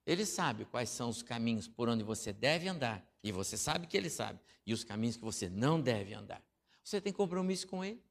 Ele 0.06 0.24
sabe 0.24 0.64
quais 0.64 0.88
são 0.88 1.08
os 1.08 1.22
caminhos 1.22 1.68
por 1.68 1.88
onde 1.88 2.04
você 2.04 2.32
deve 2.32 2.68
andar 2.68 3.06
e 3.22 3.32
você 3.32 3.56
sabe 3.56 3.86
que 3.86 3.96
Ele 3.96 4.08
sabe 4.08 4.40
e 4.64 4.72
os 4.72 4.84
caminhos 4.84 5.16
que 5.16 5.24
você 5.24 5.48
não 5.48 5.80
deve 5.80 6.14
andar. 6.14 6.42
Você 6.82 7.00
tem 7.00 7.12
compromisso 7.12 7.66
com 7.66 7.84
Ele? 7.84 8.02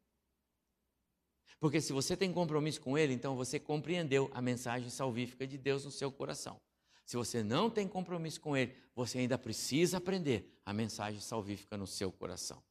Porque 1.59 1.79
se 1.79 1.93
você 1.93 2.15
tem 2.15 2.31
compromisso 2.31 2.81
com 2.81 2.97
Ele, 2.97 3.13
então 3.13 3.35
você 3.35 3.59
compreendeu 3.59 4.29
a 4.33 4.41
mensagem 4.41 4.89
salvífica 4.89 5.47
de 5.47 5.57
Deus 5.57 5.85
no 5.85 5.91
seu 5.91 6.11
coração. 6.11 6.59
Se 7.05 7.15
você 7.15 7.43
não 7.43 7.69
tem 7.69 7.87
compromisso 7.87 8.41
com 8.41 8.57
Ele, 8.57 8.75
você 8.95 9.19
ainda 9.19 9.37
precisa 9.37 9.97
aprender 9.97 10.59
a 10.65 10.73
mensagem 10.73 11.21
salvífica 11.21 11.77
no 11.77 11.85
seu 11.85 12.11
coração. 12.11 12.61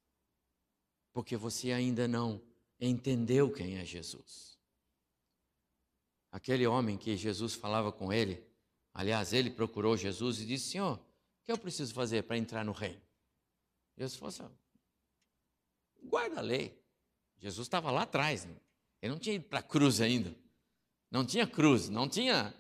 Porque 1.12 1.36
você 1.36 1.70
ainda 1.70 2.08
não 2.08 2.42
entendeu 2.80 3.52
quem 3.52 3.78
é 3.78 3.84
Jesus. 3.84 4.58
Aquele 6.32 6.66
homem 6.66 6.98
que 6.98 7.16
Jesus 7.16 7.54
falava 7.54 7.92
com 7.92 8.12
ele, 8.12 8.44
aliás, 8.92 9.32
ele 9.32 9.50
procurou 9.50 9.96
Jesus 9.96 10.40
e 10.40 10.46
disse: 10.46 10.70
Senhor, 10.70 10.96
o 10.96 11.44
que 11.44 11.52
eu 11.52 11.56
preciso 11.56 11.94
fazer 11.94 12.24
para 12.24 12.36
entrar 12.36 12.64
no 12.64 12.72
reino? 12.72 13.00
Jesus 13.96 14.16
falou 14.16 14.30
assim: 14.30 14.56
guarda 16.02 16.40
a 16.40 16.42
lei. 16.42 16.76
Jesus 17.38 17.66
estava 17.66 17.90
lá 17.90 18.02
atrás, 18.02 18.44
né? 18.44 18.56
ele 19.00 19.12
não 19.12 19.18
tinha 19.18 19.36
ido 19.36 19.44
para 19.44 19.60
a 19.60 19.62
cruz 19.62 20.00
ainda. 20.00 20.34
Não 21.10 21.24
tinha 21.24 21.46
cruz, 21.46 21.88
não 21.88 22.08
tinha 22.08 22.52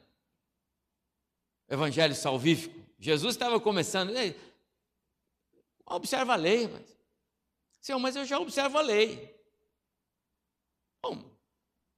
evangelho 1.68 2.14
salvífico. 2.14 2.84
Jesus 2.98 3.34
estava 3.34 3.60
começando, 3.60 4.12
observa 5.86 6.32
a 6.32 6.36
lei, 6.36 6.68
mas, 6.68 6.96
Senhor, 7.80 7.98
mas 7.98 8.16
eu 8.16 8.24
já 8.24 8.38
observo 8.38 8.78
a 8.78 8.82
lei. 8.82 9.34
Bom, 11.02 11.30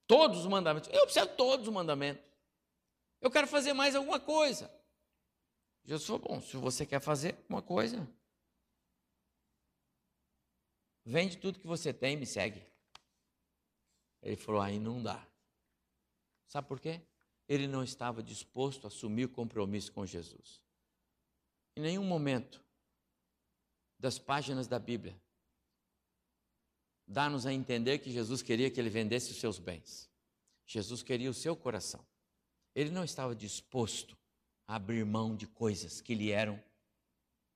todos 0.07 0.41
os 0.41 0.47
mandamentos, 0.47 0.91
eu 0.93 1.03
observo 1.03 1.37
todos 1.37 1.69
os 1.69 1.73
mandamentos. 1.73 2.25
Eu 3.21 3.31
quero 3.31 3.47
fazer 3.47 3.73
mais 3.73 3.95
alguma 3.95 4.21
coisa. 4.21 4.71
Jesus 5.85 6.07
falou: 6.07 6.23
Bom, 6.23 6.41
se 6.41 6.57
você 6.57 6.85
quer 6.85 7.01
fazer 7.01 7.37
uma 7.49 7.63
coisa, 7.63 8.07
vende 11.05 11.37
tudo 11.39 11.61
que 11.61 11.67
você 11.67 11.93
tem 11.93 12.15
e 12.15 12.17
me 12.17 12.27
segue. 12.27 12.63
Ele 14.23 14.37
falou: 14.37 14.61
Aí 14.61 14.79
não 14.79 15.03
dá. 15.03 15.25
Sabe 16.49 16.67
por 16.67 16.81
quê? 16.81 17.01
Ele 17.49 17.67
não 17.67 17.83
estava 17.83 18.23
disposto 18.23 18.85
a 18.85 18.89
assumir 18.89 19.29
compromisso 19.29 19.93
com 19.93 20.05
Jesus. 20.05 20.61
Em 21.77 21.81
nenhum 21.81 22.05
momento 22.05 22.65
das 23.99 24.19
páginas 24.19 24.67
da 24.67 24.79
Bíblia 24.79 25.19
dá-nos 27.07 27.47
a 27.47 27.53
entender 27.53 27.99
que 27.99 28.11
Jesus 28.11 28.43
queria 28.43 28.71
que 28.71 28.81
ele 28.81 28.91
vendesse 28.91 29.31
os 29.31 29.39
seus 29.39 29.59
bens. 29.59 30.11
Jesus 30.67 31.03
queria 31.03 31.31
o 31.31 31.35
seu 31.35 31.55
coração. 31.55 32.05
Ele 32.75 32.91
não 32.91 33.05
estava 33.05 33.35
disposto 33.35 34.17
a 34.67 34.75
abrir 34.75 35.05
mão 35.05 35.37
de 35.37 35.47
coisas 35.47 36.01
que 36.01 36.15
lhe 36.15 36.31
eram 36.31 36.63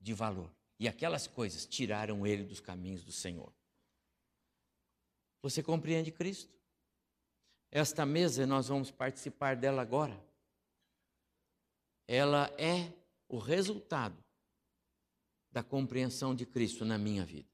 de 0.01 0.15
valor. 0.15 0.51
E 0.79 0.87
aquelas 0.87 1.27
coisas 1.27 1.67
tiraram 1.67 2.27
ele 2.27 2.45
dos 2.45 2.61
caminhos 2.61 3.05
do 3.05 3.13
Senhor. 3.13 3.53
Você 5.43 5.63
compreende 5.63 6.13
Cristo? 6.13 6.60
Esta 7.71 8.05
mesa, 8.05 8.47
nós 8.47 8.69
vamos 8.69 8.91
participar 8.91 9.55
dela 9.55 9.83
agora. 9.83 10.19
Ela 12.07 12.53
é 12.59 12.93
o 13.29 13.39
resultado 13.39 14.17
da 15.53 15.63
compreensão 15.63 16.35
de 16.35 16.45
Cristo 16.45 16.85
na 16.85 16.99
minha 16.99 17.25
vida. 17.25 17.49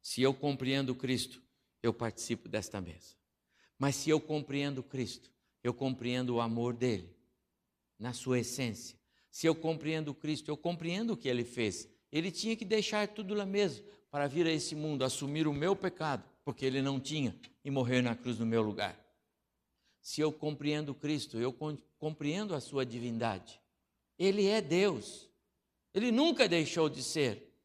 Se 0.00 0.22
eu 0.22 0.32
compreendo 0.32 0.94
Cristo, 0.94 1.42
eu 1.82 1.92
participo 1.92 2.48
desta 2.48 2.80
mesa. 2.80 3.16
Mas 3.78 3.96
se 3.96 4.10
eu 4.10 4.20
compreendo 4.20 4.82
Cristo, 4.82 5.30
eu 5.62 5.74
compreendo 5.74 6.36
o 6.36 6.40
amor 6.40 6.74
dele 6.74 7.16
na 7.98 8.12
sua 8.12 8.40
essência. 8.40 8.98
Se 9.30 9.46
eu 9.46 9.54
compreendo 9.54 10.14
Cristo, 10.14 10.50
eu 10.50 10.56
compreendo 10.56 11.14
o 11.14 11.16
que 11.16 11.28
ele 11.28 11.44
fez. 11.44 11.88
Ele 12.10 12.30
tinha 12.30 12.54
que 12.54 12.64
deixar 12.64 13.08
tudo 13.08 13.34
lá 13.34 13.46
mesmo 13.46 13.84
para 14.10 14.26
vir 14.26 14.46
a 14.46 14.52
esse 14.52 14.74
mundo, 14.74 15.04
assumir 15.04 15.46
o 15.46 15.52
meu 15.52 15.74
pecado, 15.74 16.22
porque 16.44 16.66
ele 16.66 16.82
não 16.82 17.00
tinha, 17.00 17.34
e 17.64 17.70
morrer 17.70 18.02
na 18.02 18.14
cruz 18.14 18.38
no 18.38 18.44
meu 18.44 18.60
lugar. 18.60 19.01
Se 20.02 20.20
eu 20.20 20.32
compreendo 20.32 20.94
Cristo, 20.94 21.38
eu 21.38 21.56
compreendo 21.96 22.54
a 22.54 22.60
sua 22.60 22.84
divindade. 22.84 23.60
Ele 24.18 24.46
é 24.46 24.60
Deus. 24.60 25.30
Ele 25.94 26.10
nunca 26.10 26.48
deixou 26.48 26.88
de 26.88 27.02
ser. 27.02 27.56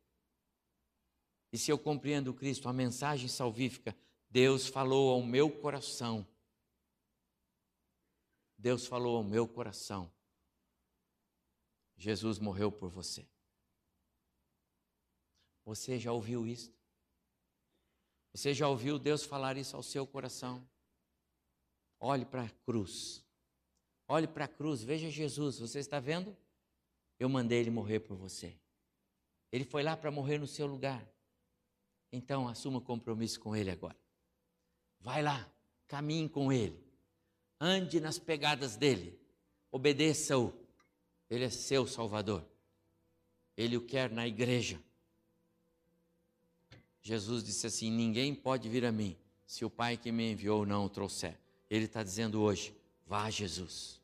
E 1.52 1.58
se 1.58 1.72
eu 1.72 1.80
compreendo 1.80 2.34
Cristo, 2.34 2.70
a 2.70 2.74
mensagem 2.74 3.28
salvífica, 3.28 3.98
Deus 4.30 4.68
falou 4.68 5.10
ao 5.12 5.24
meu 5.24 5.50
coração. 5.50 6.26
Deus 8.56 8.86
falou 8.86 9.18
ao 9.18 9.24
meu 9.24 9.48
coração. 9.48 10.12
Jesus 11.96 12.38
morreu 12.38 12.72
por 12.72 12.90
você. 12.90 13.28
Você 15.66 15.98
já 15.98 16.12
ouviu 16.12 16.46
isso? 16.46 16.72
Você 18.32 18.54
já 18.54 18.68
ouviu 18.68 19.00
Deus 19.00 19.24
falar 19.24 19.58
isso 19.58 19.76
ao 19.76 19.82
seu 19.82 20.06
coração? 20.06 20.68
Olhe 22.00 22.26
para 22.26 22.44
a 22.44 22.50
cruz. 22.66 23.24
Olhe 24.08 24.28
para 24.28 24.46
a 24.46 24.48
cruz, 24.48 24.84
veja 24.84 25.10
Jesus. 25.10 25.60
Você 25.60 25.80
está 25.80 26.00
vendo? 26.00 26.36
Eu 27.20 27.28
mandei 27.28 27.60
ele 27.60 27.70
morrer 27.70 28.00
por 28.00 28.16
você. 28.16 28.56
Ele 29.52 29.64
foi 29.64 29.84
lá 29.84 29.98
para 29.98 30.12
morrer 30.12 30.38
no 30.38 30.48
seu 30.48 30.68
lugar. 30.68 31.06
Então, 32.12 32.48
assuma 32.48 32.80
compromisso 32.80 33.40
com 33.40 33.56
Ele 33.56 33.72
agora. 33.72 33.98
Vai 35.00 35.22
lá, 35.22 35.50
caminhe 35.88 36.30
com 36.30 36.52
Ele. 36.52 36.82
Ande 37.60 38.00
nas 38.00 38.20
pegadas 38.20 38.76
dele. 38.76 39.20
Obedeça-o. 39.72 40.54
Ele 41.30 41.46
é 41.46 41.50
seu 41.50 41.88
Salvador. 41.88 42.46
Ele 43.56 43.76
o 43.76 43.82
quer 43.82 44.12
na 44.12 44.28
igreja. 44.28 44.82
Jesus 47.02 47.44
disse 47.44 47.68
assim: 47.68 47.92
Ninguém 47.92 48.36
pode 48.36 48.70
vir 48.70 48.86
a 48.86 48.92
mim 48.92 49.18
se 49.46 49.66
o 49.66 49.70
Pai 49.70 49.98
que 49.98 50.12
me 50.12 50.32
enviou 50.32 50.66
não 50.66 50.86
o 50.86 50.90
trouxer. 50.90 51.38
Ele 51.70 51.86
está 51.86 52.04
dizendo 52.04 52.42
hoje: 52.42 52.76
Vá 53.06 53.26
a 53.26 53.30
Jesus. 53.30 54.02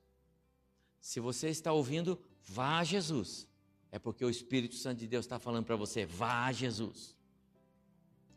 Se 1.00 1.20
você 1.20 1.50
está 1.50 1.74
ouvindo, 1.74 2.20
vá 2.44 2.80
a 2.80 2.84
Jesus. 2.84 3.48
É 3.92 4.00
porque 4.00 4.24
o 4.24 4.30
Espírito 4.30 4.76
Santo 4.76 5.00
de 5.00 5.08
Deus 5.08 5.26
está 5.26 5.40
falando 5.40 5.66
para 5.66 5.76
você: 5.76 6.06
Vá 6.06 6.46
a 6.46 6.52
Jesus. 6.52 7.16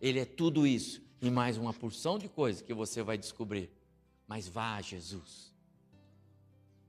Ele 0.00 0.20
é 0.20 0.24
tudo 0.24 0.66
isso 0.66 1.02
e 1.20 1.30
mais 1.30 1.56
uma 1.56 1.72
porção 1.72 2.18
de 2.18 2.28
coisas 2.28 2.62
que 2.62 2.74
você 2.74 3.02
vai 3.02 3.16
descobrir. 3.16 3.70
Mas 4.26 4.46
vá 4.48 4.76
a 4.76 4.82
Jesus. 4.82 5.54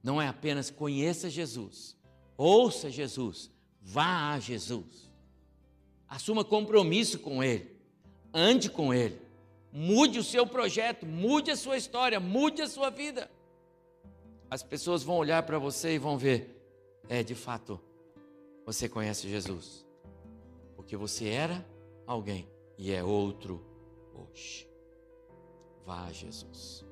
Não 0.04 0.22
é 0.22 0.28
apenas 0.28 0.70
conheça 0.70 1.30
Jesus, 1.30 1.98
ouça 2.38 2.90
Jesus, 2.90 3.52
vá 3.82 4.34
a 4.34 4.40
Jesus. 4.40 5.12
Assuma 6.08 6.46
compromisso 6.46 7.20
com 7.20 7.44
Ele, 7.44 7.76
ande 8.34 8.70
com 8.70 8.94
Ele, 8.94 9.20
mude 9.78 10.18
o 10.18 10.24
seu 10.24 10.48
projeto, 10.48 11.06
mude 11.06 11.52
a 11.52 11.56
sua 11.56 11.78
história, 11.78 12.20
mude 12.20 12.64
a 12.64 12.68
sua 12.68 12.90
vida. 12.90 13.30
As 14.50 14.64
pessoas 14.64 15.04
vão 15.04 15.18
olhar 15.18 15.44
para 15.44 15.60
você 15.60 15.94
e 15.94 16.00
vão 16.00 16.18
ver, 16.18 16.60
é 17.08 17.22
de 17.22 17.36
fato, 17.36 17.80
você 18.66 18.90
conhece 18.90 19.30
Jesus, 19.30 19.86
porque 20.76 20.98
você 20.98 21.28
era 21.28 21.64
alguém 22.08 22.50
e 22.76 22.92
é 22.92 23.04
outro 23.04 23.64
hoje. 24.16 24.68
Vá, 25.86 26.12
Jesus. 26.12 26.84